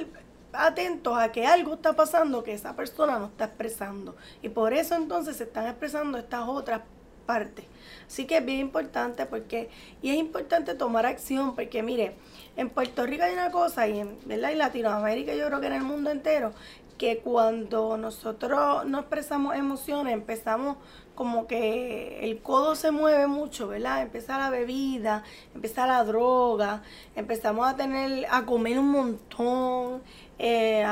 atentos 0.54 1.18
a 1.18 1.32
que 1.32 1.46
algo 1.46 1.76
está 1.76 1.94
pasando 1.94 2.44
que 2.44 2.54
esa 2.54 2.76
persona 2.76 3.20
no 3.20 3.28
está 3.28 3.46
expresando. 3.46 4.16
Y 4.42 4.50
por 4.50 4.74
eso 4.74 4.96
entonces 4.96 5.38
se 5.38 5.44
están 5.44 5.68
expresando 5.68 6.18
estas 6.18 6.48
otras 6.48 6.82
partes. 7.26 7.66
Así 8.08 8.26
que 8.26 8.38
es 8.38 8.46
bien 8.46 8.60
importante 8.60 9.26
porque, 9.26 9.70
y 10.02 10.10
es 10.10 10.18
importante 10.18 10.74
tomar 10.76 11.06
acción 11.06 11.56
porque 11.56 11.82
mire, 11.82 12.16
en 12.58 12.70
Puerto 12.70 13.06
Rico 13.06 13.24
hay 13.24 13.34
una 13.34 13.52
cosa 13.52 13.88
y 13.88 14.00
en, 14.00 14.18
¿verdad? 14.26 14.52
en 14.52 14.58
Latinoamérica 14.58 15.34
yo 15.34 15.48
creo 15.48 15.62
que 15.62 15.68
en 15.68 15.74
el 15.74 15.84
mundo 15.84 16.10
entero, 16.10 16.54
que 17.02 17.18
cuando 17.18 17.98
nosotros 17.98 18.86
no 18.86 19.00
expresamos 19.00 19.56
emociones, 19.56 20.14
empezamos 20.14 20.78
como 21.16 21.48
que 21.48 22.20
el 22.22 22.44
codo 22.44 22.76
se 22.76 22.92
mueve 22.92 23.26
mucho, 23.26 23.68
¿verdad? 23.68 24.04
Empieza 24.04 24.38
la 24.38 24.52
bebida, 24.52 25.24
empieza 25.56 25.88
la 25.88 26.04
droga, 26.04 26.84
empezamos 27.16 27.68
a 27.68 27.76
tener, 27.76 28.28
a 28.30 28.46
comer 28.46 28.78
un 28.78 28.92
montón, 28.92 30.04
eh, 30.38 30.86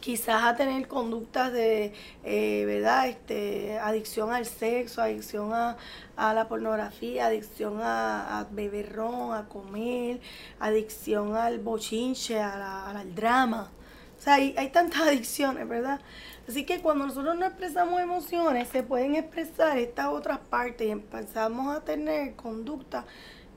quizás 0.00 0.44
a 0.44 0.56
tener 0.56 0.88
conductas 0.88 1.52
de, 1.52 1.92
eh, 2.24 2.64
¿verdad? 2.64 3.06
Este, 3.08 3.78
adicción 3.78 4.32
al 4.32 4.46
sexo, 4.46 5.02
adicción 5.02 5.52
a, 5.52 5.76
la 6.16 6.48
pornografía, 6.48 7.26
adicción 7.26 7.80
a, 7.82 8.46
beber 8.50 8.94
ron, 8.94 9.34
a 9.34 9.46
comer, 9.46 10.22
adicción 10.58 11.36
al 11.36 11.58
bochinche, 11.58 12.40
al 12.40 13.14
drama. 13.14 13.72
O 14.18 14.22
sea, 14.22 14.34
hay, 14.34 14.54
hay 14.56 14.70
tantas 14.70 15.00
adicciones, 15.08 15.68
¿verdad? 15.68 16.00
Así 16.48 16.64
que 16.64 16.80
cuando 16.80 17.06
nosotros 17.06 17.36
no 17.36 17.46
expresamos 17.46 18.00
emociones, 18.00 18.68
se 18.68 18.82
pueden 18.82 19.16
expresar 19.16 19.78
estas 19.78 20.06
otras 20.06 20.38
partes 20.38 20.86
y 20.86 20.90
empezamos 20.90 21.76
a 21.76 21.80
tener 21.80 22.36
conductas 22.36 23.04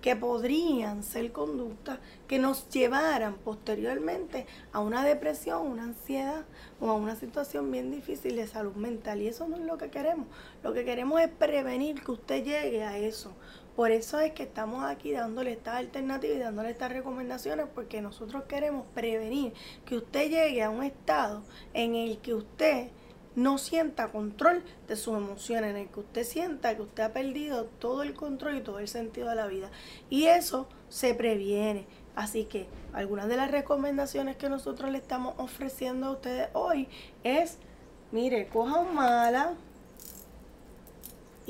que 0.01 0.15
podrían 0.15 1.03
ser 1.03 1.31
conductas 1.31 1.99
que 2.27 2.39
nos 2.39 2.69
llevaran 2.69 3.35
posteriormente 3.35 4.45
a 4.71 4.79
una 4.79 5.03
depresión, 5.03 5.67
una 5.67 5.83
ansiedad 5.83 6.45
o 6.79 6.89
a 6.89 6.93
una 6.93 7.15
situación 7.15 7.71
bien 7.71 7.91
difícil 7.91 8.35
de 8.35 8.47
salud 8.47 8.75
mental. 8.75 9.21
Y 9.21 9.27
eso 9.27 9.47
no 9.47 9.57
es 9.57 9.63
lo 9.63 9.77
que 9.77 9.89
queremos. 9.89 10.27
Lo 10.63 10.73
que 10.73 10.85
queremos 10.85 11.19
es 11.21 11.29
prevenir 11.29 12.03
que 12.03 12.11
usted 12.11 12.43
llegue 12.43 12.83
a 12.83 12.97
eso. 12.97 13.33
Por 13.75 13.91
eso 13.91 14.19
es 14.19 14.33
que 14.33 14.43
estamos 14.43 14.83
aquí 14.83 15.11
dándole 15.11 15.53
estas 15.53 15.75
alternativas 15.75 16.35
y 16.35 16.39
dándole 16.39 16.71
estas 16.71 16.91
recomendaciones 16.91 17.65
porque 17.73 18.01
nosotros 18.01 18.43
queremos 18.43 18.85
prevenir 18.93 19.53
que 19.85 19.95
usted 19.95 20.29
llegue 20.29 20.63
a 20.63 20.69
un 20.69 20.83
estado 20.83 21.43
en 21.73 21.95
el 21.95 22.17
que 22.17 22.33
usted 22.33 22.89
no 23.39 23.57
sienta 23.57 24.11
control 24.11 24.63
de 24.87 24.95
sus 24.95 25.17
emociones, 25.17 25.71
en 25.71 25.77
el 25.77 25.87
que 25.87 26.01
usted 26.01 26.23
sienta 26.23 26.75
que 26.75 26.81
usted 26.81 27.03
ha 27.03 27.13
perdido 27.13 27.65
todo 27.65 28.03
el 28.03 28.13
control 28.13 28.57
y 28.57 28.61
todo 28.61 28.79
el 28.79 28.87
sentido 28.87 29.29
de 29.29 29.35
la 29.35 29.47
vida. 29.47 29.69
Y 30.09 30.25
eso 30.25 30.67
se 30.89 31.13
previene. 31.13 31.85
Así 32.15 32.43
que 32.43 32.67
algunas 32.93 33.27
de 33.29 33.37
las 33.37 33.49
recomendaciones 33.49 34.35
que 34.35 34.49
nosotros 34.49 34.91
le 34.91 34.97
estamos 34.97 35.35
ofreciendo 35.37 36.07
a 36.07 36.11
ustedes 36.11 36.49
hoy 36.53 36.89
es, 37.23 37.57
mire, 38.11 38.47
coja 38.47 38.79
un 38.79 38.93
mala, 38.93 39.55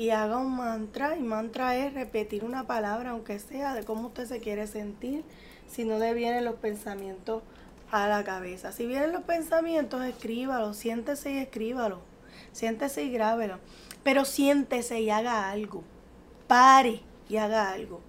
y 0.00 0.10
haga 0.10 0.38
un 0.38 0.56
mantra. 0.56 1.18
Y 1.18 1.22
mantra 1.22 1.76
es 1.76 1.92
repetir 1.92 2.42
una 2.42 2.66
palabra, 2.66 3.10
aunque 3.10 3.38
sea 3.38 3.74
de 3.74 3.84
cómo 3.84 4.08
usted 4.08 4.26
se 4.26 4.40
quiere 4.40 4.66
sentir, 4.66 5.24
si 5.68 5.84
no 5.84 5.98
le 5.98 6.14
vienen 6.14 6.46
los 6.46 6.54
pensamientos 6.54 7.42
a 7.90 8.08
la 8.08 8.24
cabeza. 8.24 8.72
Si 8.72 8.86
vienen 8.86 9.12
los 9.12 9.22
pensamientos, 9.22 10.04
escríbalo, 10.04 10.74
siéntese 10.74 11.32
y 11.32 11.38
escríbalo. 11.38 12.00
Siéntese 12.52 13.04
y 13.04 13.12
grábelo. 13.12 13.58
Pero 14.02 14.24
siéntese 14.24 15.00
y 15.00 15.10
haga 15.10 15.50
algo. 15.50 15.82
Pare 16.46 17.00
y 17.28 17.36
haga 17.36 17.70
algo. 17.70 18.00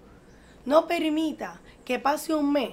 No 0.66 0.88
permita 0.88 1.60
que 1.86 2.00
pase 2.00 2.34
un 2.34 2.52
mes 2.52 2.72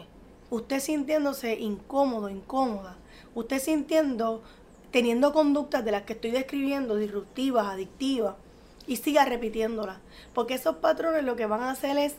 usted 0.50 0.80
sintiéndose 0.80 1.58
incómodo, 1.58 2.28
incómoda. 2.28 2.96
Usted 3.34 3.60
sintiendo, 3.60 4.42
teniendo 4.90 5.32
conductas 5.32 5.84
de 5.84 5.92
las 5.92 6.02
que 6.02 6.14
estoy 6.14 6.30
describiendo, 6.30 6.96
disruptivas, 6.96 7.66
adictivas 7.66 8.34
y 8.86 8.96
siga 8.96 9.24
repitiéndola. 9.24 10.00
Porque 10.34 10.54
esos 10.54 10.76
patrones 10.76 11.24
lo 11.24 11.36
que 11.36 11.46
van 11.46 11.62
a 11.62 11.70
hacer 11.70 11.98
es 11.98 12.14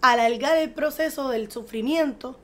alargar 0.00 0.56
el 0.56 0.70
proceso 0.70 1.28
del 1.28 1.50
sufrimiento 1.50 2.36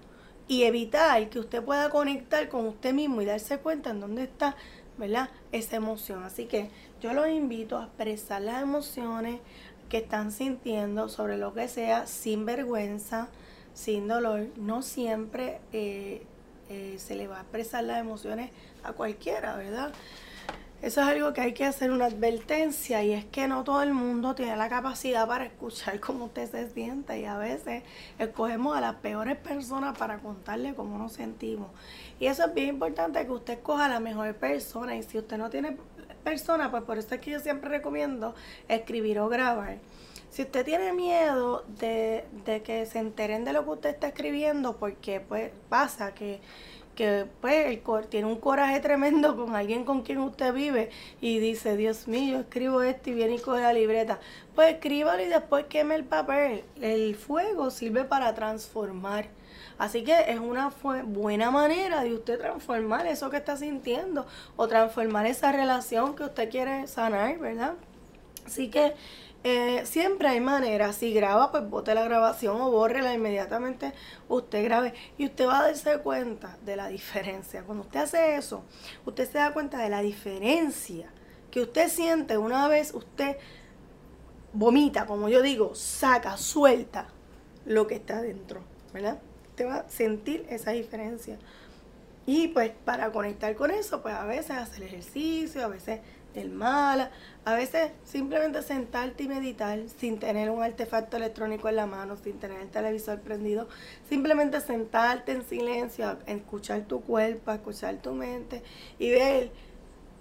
y 0.51 0.65
evitar 0.65 1.31
que 1.31 1.39
usted 1.39 1.63
pueda 1.63 1.91
conectar 1.91 2.49
con 2.49 2.67
usted 2.67 2.93
mismo 2.93 3.23
y 3.23 3.25
darse 3.25 3.59
cuenta 3.59 3.91
en 3.91 4.01
dónde 4.01 4.25
está, 4.25 4.57
¿verdad? 4.99 5.31
Esa 5.53 5.77
emoción. 5.77 6.25
Así 6.25 6.47
que 6.47 6.71
yo 7.01 7.15
los 7.15 7.29
invito 7.29 7.79
a 7.79 7.85
expresar 7.85 8.43
las 8.43 8.61
emociones 8.61 9.39
que 9.89 9.99
están 9.99 10.33
sintiendo 10.33 11.09
sobre 11.09 11.39
lo 11.39 11.55
que 11.55 11.69
sea, 11.69 12.09
sin 12.09 12.47
vergüenza, 12.47 13.29
sin 13.75 14.09
dolor. 14.09 14.49
No 14.57 14.83
siempre 14.83 15.61
eh, 15.73 16.25
eh, 16.69 16.97
se 16.99 17.15
le 17.15 17.29
va 17.29 17.39
a 17.39 17.43
expresar 17.43 17.85
las 17.85 18.01
emociones 18.01 18.51
a 18.83 18.93
cualquiera, 18.93 19.55
¿verdad? 19.55 19.93
Eso 20.83 21.03
es 21.03 21.09
algo 21.09 21.35
que 21.35 21.43
hay 21.43 21.53
que 21.53 21.67
hacer 21.67 21.91
una 21.91 22.07
advertencia 22.07 23.03
y 23.05 23.13
es 23.13 23.27
que 23.27 23.47
no 23.47 23.65
todo 23.65 23.83
el 23.83 23.93
mundo 23.93 24.35
tiene 24.35 24.57
la 24.57 24.71
capacidad 24.71 25.29
para 25.29 25.45
escuchar 25.45 26.01
cómo 26.01 26.25
usted 26.25 26.51
se 26.51 26.71
siente 26.71 27.21
y 27.21 27.27
a 27.27 27.37
veces 27.37 27.83
escogemos 28.19 28.75
a 28.75 28.81
las 28.81 28.95
peores 28.95 29.37
personas 29.37 29.99
para 29.99 30.21
contarle 30.21 30.75
cómo 30.75 30.97
nos 30.97 31.13
sentimos. 31.13 31.69
Y 32.19 32.27
eso 32.27 32.47
es 32.47 32.55
bien 32.55 32.71
importante 32.71 33.23
que 33.27 33.31
usted 33.31 33.55
escoja 33.59 33.85
a 33.85 33.89
la 33.91 34.01
mejor 34.01 34.35
persona 34.37 34.97
y 34.97 35.03
si 35.03 35.19
usted 35.19 35.37
no 35.37 35.51
tiene 35.51 35.77
persona, 36.25 36.71
pues 36.71 36.83
por 36.85 36.97
eso 36.97 37.15
es 37.15 37.21
que 37.21 37.33
yo 37.33 37.41
siempre 37.41 37.69
recomiendo 37.69 38.35
escribir 38.67 39.19
o 39.19 39.29
grabar. 39.29 39.77
Si 40.31 40.43
usted 40.43 40.65
tiene 40.65 40.95
miedo 40.95 41.63
de, 41.79 42.25
de 42.47 42.63
que 42.63 42.87
se 42.87 43.01
enteren 43.01 43.45
de 43.45 43.53
lo 43.53 43.65
que 43.65 43.71
usted 43.71 43.91
está 43.91 44.07
escribiendo, 44.09 44.79
porque 44.79 45.21
pues 45.21 45.51
pasa 45.69 46.15
que 46.15 46.41
que 46.95 47.27
pues 47.41 47.81
tiene 48.11 48.27
un 48.27 48.37
coraje 48.37 48.81
tremendo 48.81 49.37
con 49.37 49.55
alguien 49.57 49.85
con 49.85 50.03
quien 50.03 50.19
usted 50.19 50.53
vive 50.53 50.91
y 51.21 51.39
dice, 51.39 51.77
Dios 51.77 52.09
mío, 52.09 52.41
escribo 52.41 52.83
esto 52.83 53.11
y 53.11 53.15
viene 53.15 53.37
y 53.37 53.39
coge 53.39 53.63
la 53.63 53.73
libreta. 53.73 54.19
Pues 54.55 54.75
escríbalo 54.75 55.23
y 55.23 55.29
después 55.29 55.65
queme 55.67 55.95
el 55.95 56.05
papel. 56.05 56.65
El 56.81 57.15
fuego 57.17 57.71
sirve 57.71 58.05
para 58.05 58.35
transformar. 58.35 59.29
Así 59.79 60.05
que 60.05 60.15
es 60.29 60.39
una 60.39 60.71
buena 61.05 61.51
manera 61.51 62.03
de 62.03 62.13
usted 62.13 62.39
transformar 62.39 63.07
eso 63.07 63.31
que 63.31 63.39
está 63.39 63.57
sintiendo 63.57 64.27
o 64.57 64.69
transformar 64.69 65.25
esa 65.25 65.53
relación 65.53 66.15
que 66.15 66.25
usted 66.25 66.51
quiere 66.51 66.87
sanar, 66.87 67.39
¿verdad? 67.39 67.75
Así 68.45 68.69
que 68.69 68.93
eh, 69.43 69.83
siempre 69.87 70.29
hay 70.29 70.41
maneras. 70.41 70.97
Si 70.97 71.13
graba, 71.13 71.51
pues 71.51 71.69
bote 71.69 71.95
la 71.95 72.05
grabación 72.05 72.61
o 72.61 72.71
bórrela 72.71 73.15
inmediatamente. 73.15 73.93
Usted 74.29 74.65
grabe 74.65 74.95
y 75.17 75.27
usted 75.27 75.47
va 75.47 75.61
a 75.61 75.63
darse 75.65 75.99
cuenta 75.99 76.59
de 76.65 76.77
la 76.77 76.89
diferencia. 76.89 77.63
Cuando 77.63 77.85
usted 77.85 78.01
hace 78.01 78.37
eso, 78.37 78.65
usted 79.07 79.31
se 79.31 79.39
da 79.39 79.53
cuenta 79.53 79.79
de 79.79 79.89
la 79.89 80.03
diferencia 80.03 81.11
que 81.51 81.63
usted 81.63 81.89
siente 81.89 82.39
una 82.39 82.69
vez 82.69 82.95
usted 82.95 83.37
vomita, 84.53 85.07
como 85.07 85.29
yo 85.29 85.43
digo, 85.43 85.75
saca, 85.75 86.37
suelta 86.37 87.09
lo 87.67 87.87
que 87.87 87.95
está 87.97 88.21
dentro, 88.21 88.61
¿verdad? 88.93 89.21
Usted 89.49 89.67
va 89.67 89.77
a 89.77 89.89
sentir 89.89 90.47
esa 90.49 90.73
diferencia. 90.73 91.39
Y 92.27 92.49
pues 92.49 92.73
para 92.85 93.11
conectar 93.11 93.55
con 93.57 93.71
eso, 93.71 94.03
pues 94.03 94.15
a 94.15 94.25
veces 94.25 94.53
hacer 94.53 94.85
ejercicio, 94.85 95.65
a 95.65 95.69
veces 95.69 96.01
el 96.35 96.51
mala. 96.51 97.11
A 97.45 97.55
veces 97.55 97.93
simplemente 98.05 98.63
sentarte 98.63 99.25
y 99.25 99.29
meditar 99.29 99.81
sin 99.99 100.19
tener 100.19 100.51
un 100.51 100.63
artefacto 100.63 101.17
electrónico 101.17 101.69
en 101.69 101.77
la 101.77 101.87
mano, 101.87 102.17
sin 102.17 102.39
tener 102.39 102.61
el 102.61 102.69
televisor 102.69 103.21
prendido. 103.21 103.69
Simplemente 104.09 104.61
sentarte 104.61 105.33
en 105.33 105.45
silencio, 105.45 106.19
escuchar 106.27 106.83
tu 106.83 107.01
cuerpo, 107.03 107.53
escuchar 107.53 107.97
tu 107.97 108.13
mente 108.13 108.63
y 108.99 109.11
ver 109.11 109.51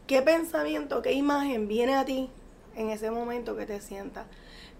qué 0.07 0.21
pensamiento, 0.21 1.01
qué 1.01 1.13
imagen 1.13 1.67
viene 1.67 1.95
a 1.95 2.05
ti 2.05 2.29
en 2.75 2.89
ese 2.89 3.11
momento 3.11 3.55
que 3.55 3.65
te 3.65 3.81
sientas. 3.81 4.25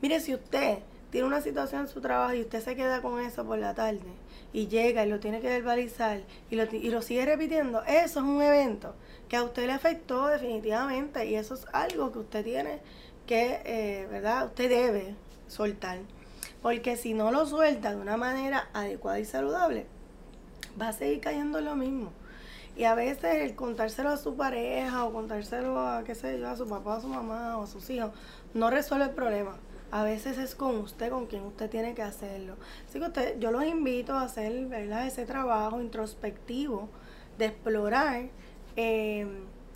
Mire, 0.02 0.20
si 0.22 0.34
usted 0.34 0.80
tiene 1.12 1.28
una 1.28 1.42
situación 1.42 1.82
en 1.82 1.88
su 1.88 2.02
trabajo 2.02 2.34
y 2.34 2.42
usted 2.42 2.64
se 2.64 2.76
queda 2.76 3.02
con 3.02 3.20
eso 3.20 3.44
por 3.46 3.58
la 3.58 3.74
tarde 3.74 4.00
y 4.54 4.68
llega 4.68 5.06
y 5.06 5.10
lo 5.10 5.20
tiene 5.20 5.42
que 5.42 5.48
verbalizar 5.48 6.22
y 6.50 6.56
lo, 6.56 6.64
y 6.72 6.90
lo 6.90 7.02
sigue 7.02 7.26
repitiendo, 7.26 7.84
eso 7.84 8.20
es 8.20 8.26
un 8.26 8.42
evento 8.42 8.96
que 9.30 9.38
a 9.38 9.44
usted 9.44 9.68
le 9.68 9.74
afectó 9.74 10.28
definitivamente 10.28 11.26
y 11.28 11.36
eso 11.36 11.54
es 11.54 11.66
algo 11.72 12.12
que 12.12 12.20
usted 12.20 12.44
tiene 12.44 12.82
que, 13.28 13.62
eh, 13.64 14.08
¿verdad? 14.10 14.48
Usted 14.48 14.70
debe 14.70 15.16
soltar. 15.48 16.00
Porque 16.64 16.98
si 16.98 17.14
no 17.14 17.32
lo 17.32 17.46
suelta 17.46 17.92
de 17.92 18.02
una 18.02 18.18
manera 18.18 18.70
adecuada 18.74 19.20
y 19.20 19.26
saludable, 19.26 19.86
va 20.82 20.90
a 20.90 20.94
seguir 20.94 21.22
cayendo 21.22 21.60
en 21.60 21.66
lo 21.66 21.76
mismo. 21.76 22.12
Y 22.76 22.86
a 22.86 22.96
veces 22.96 23.36
el 23.36 23.56
contárselo 23.56 24.10
a 24.10 24.18
su 24.18 24.36
pareja 24.36 25.06
o 25.06 25.14
contárselo 25.14 25.80
a, 25.80 26.04
qué 26.04 26.16
sé 26.16 26.40
yo, 26.40 26.50
a 26.50 26.56
su 26.56 26.68
papá, 26.68 26.98
a 26.98 27.02
su 27.02 27.08
mamá 27.08 27.58
o 27.58 27.64
a 27.64 27.68
sus 27.68 27.90
hijos, 27.90 28.12
no 28.54 28.70
resuelve 28.70 29.06
el 29.06 29.12
problema. 29.12 29.58
A 29.92 30.04
veces 30.04 30.38
es 30.38 30.56
con 30.56 30.78
usted, 30.78 31.10
con 31.10 31.28
quien 31.28 31.44
usted 31.44 31.70
tiene 31.70 31.94
que 31.94 32.02
hacerlo. 32.02 32.56
Así 32.88 33.00
que 33.00 33.06
usted, 33.06 33.40
yo 33.40 33.52
los 33.52 33.64
invito 33.64 34.14
a 34.14 34.24
hacer 34.24 34.66
¿verdad? 34.68 35.08
ese 35.08 35.26
trabajo 35.26 35.82
introspectivo 35.82 36.90
de 37.38 37.46
explorar 37.46 38.30
eh, 38.82 39.28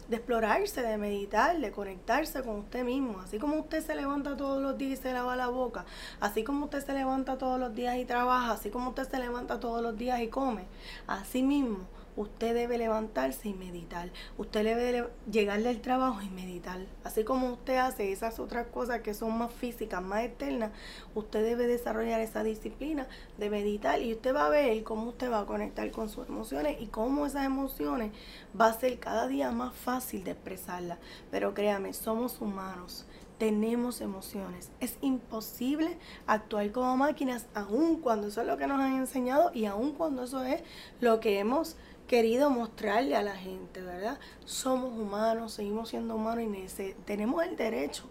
de 0.08 0.16
explorarse, 0.16 0.82
de 0.82 0.98
meditar, 0.98 1.60
de 1.60 1.72
conectarse 1.72 2.42
con 2.42 2.60
usted 2.60 2.86
mismo. 2.86 3.20
Así 3.20 3.38
como 3.38 3.60
usted 3.60 3.86
se 3.86 3.96
levanta 3.96 4.38
todos 4.38 4.62
los 4.62 4.78
días 4.78 5.00
y 5.00 5.02
se 5.02 5.12
lava 5.12 5.36
la 5.36 5.50
boca, 5.50 5.84
así 6.22 6.46
como 6.46 6.66
usted 6.66 6.86
se 6.86 6.94
levanta 6.94 7.38
todos 7.38 7.60
los 7.60 7.76
días 7.76 7.98
y 7.98 8.06
trabaja, 8.06 8.54
así 8.54 8.70
como 8.70 8.92
usted 8.92 9.10
se 9.10 9.20
levanta 9.20 9.60
todos 9.60 9.82
los 9.82 9.98
días 9.98 10.22
y 10.22 10.28
come, 10.30 10.64
así 11.06 11.44
mismo 11.44 11.80
usted 12.16 12.54
debe 12.54 12.78
levantarse 12.78 13.50
y 13.50 13.54
meditar. 13.54 14.10
Usted 14.38 14.64
debe 14.64 15.10
llegarle 15.32 15.70
al 15.70 15.82
trabajo 15.82 16.22
y 16.22 16.30
meditar. 16.30 16.80
Así 17.04 17.24
como 17.24 17.52
usted 17.52 17.78
hace 17.78 18.12
esas 18.12 18.40
otras 18.40 18.68
cosas 18.68 19.02
que 19.02 19.14
son 19.14 19.38
más 19.38 19.52
físicas, 19.52 20.02
más 20.02 20.24
externas, 20.24 20.72
usted 21.16 21.44
debe 21.44 21.68
desarrollar 21.68 22.20
esa 22.22 22.44
disciplina 22.44 23.08
de 23.38 23.50
meditar 23.50 24.02
y 24.02 24.14
usted 24.14 24.36
va 24.36 24.48
a 24.48 24.50
ver 24.50 24.84
cómo 24.84 25.10
usted 25.10 25.32
va 25.32 25.42
a 25.42 25.46
conectar 25.46 25.90
con 25.92 26.10
sus 26.10 26.28
emociones 26.28 26.82
y 26.82 26.88
cómo 26.88 27.26
esas 27.26 27.46
emociones 27.46 28.12
va 28.60 28.68
a 28.68 28.74
ser 28.74 29.00
cada 29.00 29.28
día 29.28 29.52
más 29.52 29.74
fácil 29.74 30.24
de 30.24 30.32
expresarlas. 30.32 31.00
Pero 31.32 31.54
créame, 31.54 31.94
somos 31.94 32.42
humanos 32.42 33.06
tenemos 33.44 34.00
emociones. 34.00 34.72
Es 34.80 34.98
imposible 35.02 35.98
actuar 36.28 36.72
como 36.72 36.96
máquinas, 36.96 37.48
aun 37.54 37.98
cuando 37.98 38.28
eso 38.28 38.40
es 38.40 38.48
lo 38.48 38.58
que 38.58 38.68
nos 38.68 38.80
han 38.80 38.96
enseñado 38.96 39.52
y 39.54 39.66
aun 39.66 39.92
cuando 39.92 40.24
eso 40.24 40.44
es 40.44 40.64
lo 41.02 41.20
que 41.20 41.40
hemos 41.40 41.76
querido 42.08 42.50
mostrarle 42.50 43.16
a 43.16 43.22
la 43.22 43.36
gente, 43.36 43.82
¿verdad? 43.82 44.20
Somos 44.46 44.98
humanos, 44.98 45.54
seguimos 45.54 45.90
siendo 45.90 46.16
humanos 46.16 46.46
y 46.46 46.94
tenemos 47.06 47.44
el 47.44 47.56
derecho 47.56 48.06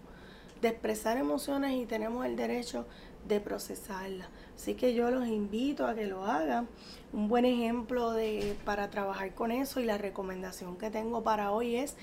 de 0.61 0.69
expresar 0.69 1.17
emociones 1.17 1.73
y 1.73 1.87
tenemos 1.87 2.25
el 2.25 2.37
derecho 2.37 2.87
de 3.27 3.41
procesarlas. 3.41 4.29
Así 4.57 4.75
que 4.75 4.95
yo 4.95 5.11
los 5.11 5.27
invito 5.27 5.87
a 5.87 5.95
que 5.95 6.07
lo 6.07 6.25
hagan. 6.25 6.69
Un 7.13 7.29
buen 7.29 7.45
ejemplo 7.45 8.13
de 8.13 8.57
para 8.65 8.91
trabajar 8.91 9.35
con 9.35 9.51
eso 9.51 9.81
y 9.81 9.85
la 9.85 9.99
recomendación 9.99 10.77
que 10.77 10.91
tengo 10.91 11.23
para 11.23 11.51
hoy 11.53 11.77
es 11.77 11.97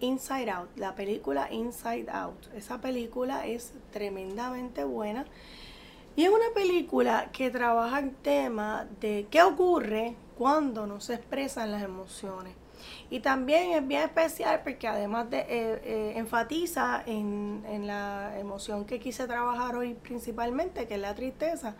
Inside 0.00 0.50
Out, 0.50 0.76
la 0.76 0.94
película 0.94 1.52
Inside 1.52 2.10
Out. 2.10 2.54
Esa 2.54 2.80
película 2.80 3.46
es 3.46 3.72
tremendamente 3.92 4.84
buena 4.84 5.26
y 6.16 6.24
es 6.24 6.30
una 6.30 6.52
película 6.54 7.30
que 7.30 7.50
trabaja 7.50 7.98
el 7.98 8.14
tema 8.16 8.86
de 9.00 9.26
qué 9.30 9.42
ocurre 9.42 10.16
cuando 10.38 10.86
no 10.86 10.98
se 11.00 11.14
expresan 11.14 11.70
las 11.70 11.82
emociones. 11.82 12.54
Y 13.10 13.20
también 13.20 13.72
es 13.72 13.86
bien 13.86 14.02
especial 14.02 14.62
porque 14.64 14.88
además 14.88 15.28
de 15.28 15.40
eh, 15.40 15.46
eh, 15.48 16.12
enfatiza 16.16 17.02
en, 17.06 17.86
la 17.86 18.38
emoción 18.38 18.86
que 18.86 18.98
quise 18.98 19.26
trabajar 19.26 19.76
hoy 19.76 19.94
principalmente, 19.94 20.86
que 20.86 20.94
es 20.94 21.00
la 21.00 21.14
tristeza, 21.14 21.76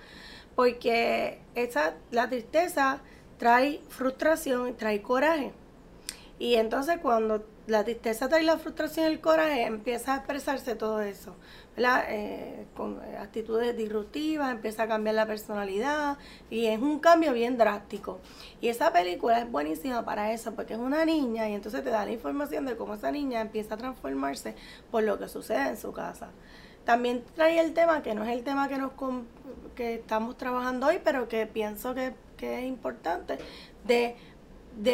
porque 0.55 1.41
esa, 1.55 1.95
la 2.11 2.29
tristeza 2.29 3.01
trae 3.39 3.81
frustración 3.89 4.69
y 4.69 4.73
trae 4.73 5.01
coraje. 5.01 5.53
Y 6.39 6.57
entonces 6.57 6.99
cuando 6.99 7.47
la 7.67 7.85
tristeza 7.85 8.29
trae 8.29 8.43
la 8.43 8.59
frustración 8.59 9.07
y 9.07 9.13
el 9.13 9.21
coraje, 9.21 9.63
empieza 9.65 10.13
a 10.13 10.17
expresarse 10.19 10.75
todo 10.75 11.01
eso. 11.01 11.35
Eh, 11.79 12.67
con 12.75 13.01
actitudes 13.21 13.77
disruptivas, 13.77 14.51
empieza 14.51 14.85
a 14.85 14.89
cambiar 14.89 15.15
la 15.15 15.27
personalidad 15.27 16.17
y 16.49 16.67
es 16.67 16.81
un 16.81 17.01
cambio 17.01 17.35
bien 17.35 17.59
drástico. 17.59 18.19
Y 18.63 18.69
esa 18.69 18.93
película 18.93 19.41
es 19.41 19.51
buenísima 19.51 20.05
para 20.05 20.33
eso 20.33 20.55
porque 20.55 20.73
es 20.73 20.79
una 20.79 21.05
niña 21.05 21.49
y 21.51 21.55
entonces 21.55 21.85
te 21.85 21.91
da 21.91 22.07
la 22.07 22.13
información 22.13 22.65
de 22.65 22.77
cómo 22.77 22.95
esa 22.95 23.11
niña 23.11 23.43
empieza 23.43 23.75
a 23.75 23.79
transformarse 23.79 24.55
por 24.91 25.03
lo 25.03 25.19
que 25.19 25.29
sucede 25.29 25.69
en 25.69 25.77
su 25.77 25.93
casa. 25.93 26.31
También 26.85 27.25
trae 27.35 27.59
el 27.61 27.75
tema 27.75 28.03
que 28.03 28.15
no 28.15 28.25
es 28.25 28.31
el 28.31 28.43
tema 28.43 28.69
que 28.69 28.79
nos 28.79 28.93
que 29.75 29.97
estamos 29.97 30.39
trabajando 30.39 30.87
hoy, 30.87 31.01
pero 31.05 31.29
que 31.29 31.47
pienso 31.47 31.95
que, 31.95 32.15
es 32.41 32.65
importante 32.65 33.39
de 33.85 34.17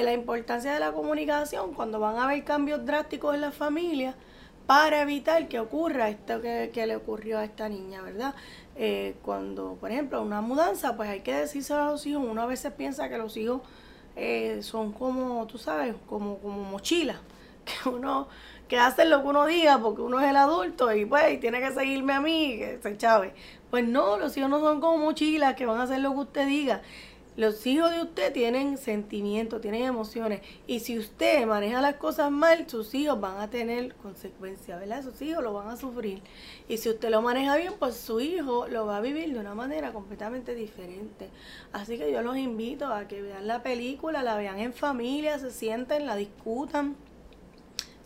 la 0.02 0.12
importancia 0.12 0.72
de 0.72 0.80
la 0.80 0.92
comunicación 0.92 1.74
cuando 1.74 2.00
van 2.00 2.16
a 2.16 2.24
haber 2.24 2.42
cambios 2.44 2.84
drásticos 2.86 3.34
en 3.34 3.40
la 3.40 3.52
familia 3.52 4.16
para 4.66 5.02
evitar 5.02 5.48
que 5.48 5.60
ocurra 5.60 6.08
esto 6.08 6.40
que, 6.40 6.70
le 6.86 6.96
ocurrió 6.96 7.38
a 7.38 7.44
esta 7.44 7.68
niña, 7.68 8.02
¿verdad? 8.02 8.34
Eh, 8.76 9.16
cuando, 9.22 9.74
por 9.74 9.90
ejemplo, 9.90 10.22
una 10.22 10.40
mudanza, 10.40 10.96
pues 10.96 11.08
hay 11.10 11.20
que 11.20 11.34
decírselo 11.34 11.82
a 11.82 11.90
los 11.90 12.06
hijos. 12.06 12.24
Uno 12.26 12.42
a 12.42 12.46
veces 12.46 12.72
piensa 12.72 13.08
que 13.08 13.18
los 13.18 13.36
hijos 13.36 13.62
eh, 14.16 14.60
son 14.62 14.92
como, 14.92 15.46
tú 15.46 15.58
sabes, 15.58 15.94
como, 16.06 16.38
como 16.38 16.62
mochilas, 16.62 17.18
que 17.64 17.88
uno 17.88 18.28
que 18.72 18.78
hacen 18.78 19.10
lo 19.10 19.20
que 19.20 19.28
uno 19.28 19.44
diga 19.44 19.78
porque 19.78 20.00
uno 20.00 20.18
es 20.18 20.30
el 20.30 20.36
adulto 20.36 20.94
y 20.94 21.04
pues 21.04 21.38
tiene 21.40 21.60
que 21.60 21.72
seguirme 21.72 22.14
a 22.14 22.22
mí, 22.22 22.56
que 22.56 22.78
se 22.82 22.96
chave. 22.96 23.34
Pues 23.70 23.86
no, 23.86 24.16
los 24.16 24.34
hijos 24.38 24.48
no 24.48 24.60
son 24.60 24.80
como 24.80 24.96
mochilas 24.96 25.54
que 25.56 25.66
van 25.66 25.78
a 25.78 25.82
hacer 25.82 26.00
lo 26.00 26.12
que 26.12 26.20
usted 26.20 26.46
diga. 26.46 26.80
Los 27.34 27.66
hijos 27.66 27.90
de 27.90 28.02
usted 28.02 28.30
tienen 28.32 28.76
sentimientos, 28.76 29.62
tienen 29.62 29.84
emociones. 29.84 30.42
Y 30.66 30.80
si 30.80 30.98
usted 30.98 31.46
maneja 31.46 31.80
las 31.80 31.94
cosas 31.94 32.30
mal, 32.30 32.68
sus 32.68 32.94
hijos 32.94 33.18
van 33.20 33.40
a 33.40 33.48
tener 33.48 33.94
consecuencias, 33.94 34.78
¿verdad? 34.78 35.02
Sus 35.02 35.22
hijos 35.22 35.42
lo 35.42 35.54
van 35.54 35.68
a 35.68 35.76
sufrir. 35.76 36.20
Y 36.68 36.76
si 36.76 36.90
usted 36.90 37.08
lo 37.08 37.22
maneja 37.22 37.56
bien, 37.56 37.72
pues 37.78 37.96
su 37.96 38.20
hijo 38.20 38.68
lo 38.68 38.84
va 38.84 38.98
a 38.98 39.00
vivir 39.00 39.32
de 39.32 39.40
una 39.40 39.54
manera 39.54 39.92
completamente 39.92 40.54
diferente. 40.54 41.30
Así 41.72 41.96
que 41.96 42.12
yo 42.12 42.20
los 42.20 42.36
invito 42.36 42.86
a 42.86 43.08
que 43.08 43.22
vean 43.22 43.46
la 43.46 43.62
película, 43.62 44.22
la 44.22 44.36
vean 44.36 44.58
en 44.58 44.74
familia, 44.74 45.38
se 45.38 45.50
sienten, 45.50 46.04
la 46.04 46.16
discutan 46.16 46.96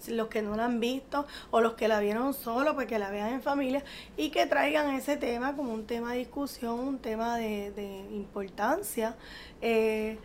los 0.08 0.28
que 0.28 0.42
no 0.42 0.56
la 0.56 0.64
han 0.66 0.80
visto 0.80 1.26
o 1.50 1.60
los 1.60 1.74
que 1.74 1.88
la 1.88 2.00
vieron 2.00 2.34
solo, 2.34 2.74
pues 2.74 2.86
que 2.86 2.98
la 2.98 3.10
vean 3.10 3.32
en 3.32 3.42
familia 3.42 3.84
y 4.16 4.30
que 4.30 4.46
traigan 4.46 4.94
ese 4.94 5.16
tema 5.16 5.56
como 5.56 5.72
un 5.72 5.86
tema 5.86 6.12
de 6.12 6.18
discusión, 6.18 6.78
un 6.80 6.98
tema 6.98 7.36
de, 7.36 8.06
importancia. 8.12 9.16
Eh, 9.60 10.18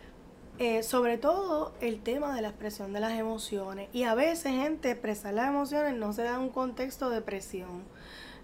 eh, 0.58 0.82
sobre 0.82 1.16
todo 1.16 1.72
el 1.80 2.02
tema 2.02 2.36
de 2.36 2.42
la 2.42 2.48
expresión 2.48 2.92
de 2.92 3.00
las 3.00 3.12
emociones. 3.12 3.88
Y 3.92 4.04
a 4.04 4.14
veces, 4.14 4.52
gente, 4.52 4.90
expresar 4.90 5.32
las 5.34 5.48
emociones 5.48 5.94
no 5.94 6.12
se 6.12 6.22
da 6.22 6.34
en 6.34 6.40
un 6.40 6.50
contexto 6.50 7.08
de 7.10 7.22
presión. 7.22 7.82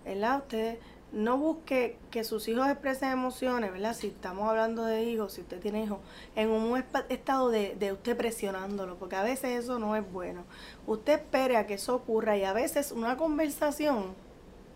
¿Verdad? 0.05 0.39
Ustedes 0.39 0.79
no 1.13 1.39
busque 1.39 1.97
que 2.11 2.23
sus 2.23 2.49
hijos 2.49 2.69
expresen 2.69 3.11
emociones, 3.11 3.73
¿verdad? 3.73 3.95
Si 3.95 4.09
estamos 4.09 4.49
hablando 4.49 4.85
de 4.85 5.05
hijos, 5.05 5.33
si 5.33 5.41
usted 5.41 5.59
tiene 5.61 5.85
hijos, 5.85 5.99
en 6.37 6.51
un 6.51 6.83
estado 7.09 7.49
de, 7.49 7.75
de, 7.77 7.93
usted 7.93 8.17
presionándolo, 8.17 8.97
porque 8.97 9.17
a 9.17 9.23
veces 9.23 9.65
eso 9.65 9.79
no 9.79 9.97
es 9.97 10.13
bueno. 10.13 10.45
Usted 10.87 11.15
espere 11.15 11.57
a 11.57 11.67
que 11.67 11.75
eso 11.75 11.95
ocurra 11.95 12.37
y 12.37 12.45
a 12.45 12.53
veces 12.53 12.93
una 12.93 13.17
conversación 13.17 14.15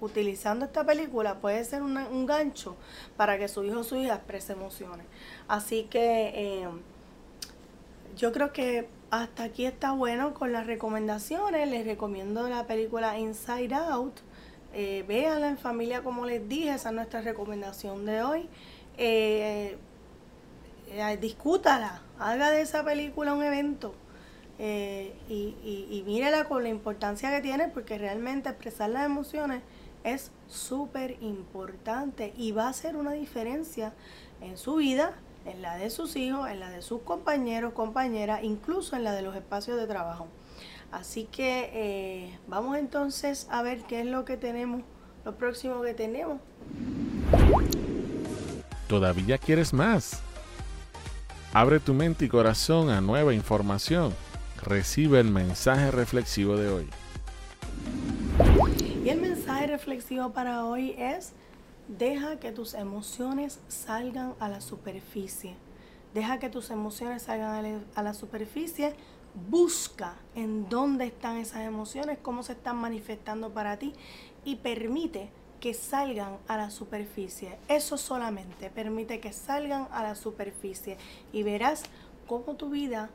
utilizando 0.00 0.64
esta 0.64 0.84
película 0.84 1.38
puede 1.38 1.64
ser 1.64 1.82
un 1.82 2.26
gancho 2.26 2.76
para 3.16 3.38
que 3.38 3.46
su 3.46 3.62
hijo 3.64 3.80
o 3.80 3.84
su 3.84 3.96
hija 3.96 4.14
exprese 4.14 4.54
emociones. 4.54 5.06
Así 5.48 5.84
que 5.84 6.32
eh, 6.34 6.68
yo 8.16 8.32
creo 8.32 8.52
que 8.52 8.88
hasta 9.10 9.44
aquí 9.44 9.64
está 9.64 9.92
bueno 9.92 10.34
con 10.34 10.52
las 10.52 10.66
recomendaciones. 10.66 11.68
Les 11.68 11.86
recomiendo 11.86 12.48
la 12.48 12.66
película 12.66 13.18
Inside 13.18 13.74
Out 13.74 14.14
eh, 14.72 15.04
véanla 15.06 15.48
en 15.48 15.58
familia, 15.58 16.02
como 16.02 16.26
les 16.26 16.48
dije, 16.48 16.74
esa 16.74 16.88
es 16.90 16.94
nuestra 16.94 17.20
recomendación 17.20 18.06
de 18.06 18.22
hoy. 18.22 18.48
Eh, 18.96 19.76
eh, 20.90 21.18
discútala, 21.20 22.02
haga 22.18 22.50
de 22.50 22.62
esa 22.62 22.84
película 22.84 23.34
un 23.34 23.42
evento 23.42 23.94
y, 24.58 25.12
y, 25.28 25.88
y 25.90 26.04
mírela 26.06 26.44
con 26.44 26.62
la 26.62 26.68
importancia 26.68 27.30
que 27.30 27.40
tiene, 27.40 27.68
porque 27.68 27.98
realmente 27.98 28.48
expresar 28.48 28.90
las 28.90 29.06
emociones 29.06 29.62
es 30.04 30.30
súper 30.46 31.16
importante 31.20 32.32
y 32.36 32.52
va 32.52 32.66
a 32.66 32.68
hacer 32.68 32.96
una 32.96 33.12
diferencia 33.12 33.92
en 34.40 34.56
su 34.56 34.76
vida, 34.76 35.14
en 35.44 35.62
la 35.62 35.76
de 35.76 35.90
sus 35.90 36.16
hijos, 36.16 36.48
en 36.48 36.60
la 36.60 36.70
de 36.70 36.82
sus 36.82 37.02
compañeros, 37.02 37.72
compañeras, 37.72 38.40
incluso 38.44 38.94
en 38.96 39.04
la 39.04 39.12
de 39.12 39.22
los 39.22 39.34
espacios 39.34 39.76
de 39.78 39.86
trabajo. 39.86 40.28
Así 40.92 41.24
que 41.24 41.70
eh, 41.72 42.38
vamos 42.46 42.76
entonces 42.76 43.48
a 43.50 43.62
ver 43.62 43.82
qué 43.84 44.00
es 44.00 44.06
lo 44.06 44.24
que 44.24 44.36
tenemos, 44.36 44.82
lo 45.24 45.36
próximo 45.36 45.80
que 45.82 45.94
tenemos. 45.94 46.38
¿Todavía 48.88 49.38
quieres 49.38 49.72
más? 49.72 50.22
Abre 51.54 51.80
tu 51.80 51.94
mente 51.94 52.26
y 52.26 52.28
corazón 52.28 52.90
a 52.90 53.00
nueva 53.00 53.32
información. 53.32 54.14
Recibe 54.62 55.18
el 55.18 55.30
mensaje 55.30 55.90
reflexivo 55.90 56.56
de 56.56 56.68
hoy. 56.68 56.90
Y 59.04 59.08
el 59.08 59.20
mensaje 59.20 59.66
reflexivo 59.66 60.32
para 60.32 60.64
hoy 60.64 60.94
es 60.98 61.32
Deja 61.88 62.38
que 62.38 62.52
tus 62.52 62.74
emociones 62.74 63.60
salgan 63.68 64.34
a 64.38 64.48
la 64.48 64.60
superficie. 64.60 65.56
Deja 66.14 66.38
que 66.38 66.48
tus 66.48 66.70
emociones 66.70 67.22
salgan 67.22 67.84
a 67.94 68.02
la 68.02 68.14
superficie. 68.14 68.94
Busca 69.34 70.16
en 70.34 70.68
dónde 70.68 71.06
están 71.06 71.36
esas 71.36 71.62
emociones, 71.62 72.18
cómo 72.20 72.42
se 72.42 72.52
están 72.52 72.76
manifestando 72.76 73.50
para 73.50 73.78
ti 73.78 73.92
y 74.44 74.56
permite 74.56 75.30
que 75.60 75.74
salgan 75.74 76.38
a 76.48 76.56
la 76.56 76.70
superficie. 76.70 77.56
Eso 77.68 77.96
solamente 77.96 78.68
permite 78.68 79.20
que 79.20 79.32
salgan 79.32 79.86
a 79.92 80.02
la 80.02 80.16
superficie 80.16 80.98
y 81.32 81.44
verás 81.44 81.84
cómo 82.26 82.56
tu 82.56 82.70
vida 82.70 83.10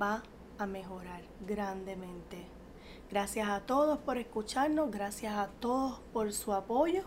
va 0.00 0.22
a 0.58 0.66
mejorar 0.66 1.22
grandemente. 1.46 2.44
Gracias 3.10 3.48
a 3.48 3.60
todos 3.60 3.98
por 3.98 4.16
escucharnos, 4.16 4.90
gracias 4.90 5.34
a 5.34 5.48
todos 5.60 6.00
por 6.12 6.32
su 6.32 6.52
apoyo, 6.52 7.04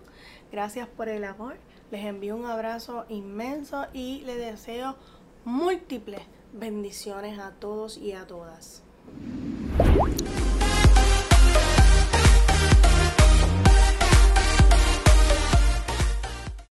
gracias 0.51 0.87
por 0.87 1.09
el 1.09 1.23
amor. 1.23 1.57
Les 1.91 2.05
envío 2.05 2.35
un 2.35 2.45
abrazo 2.45 3.05
inmenso 3.09 3.87
y 3.91 4.21
les 4.21 4.37
deseo 4.37 4.95
múltiples 5.43 6.21
bendiciones 6.55 7.39
a 7.39 7.51
todos 7.51 7.97
y 7.97 8.13
a 8.13 8.25
todas. 8.25 8.81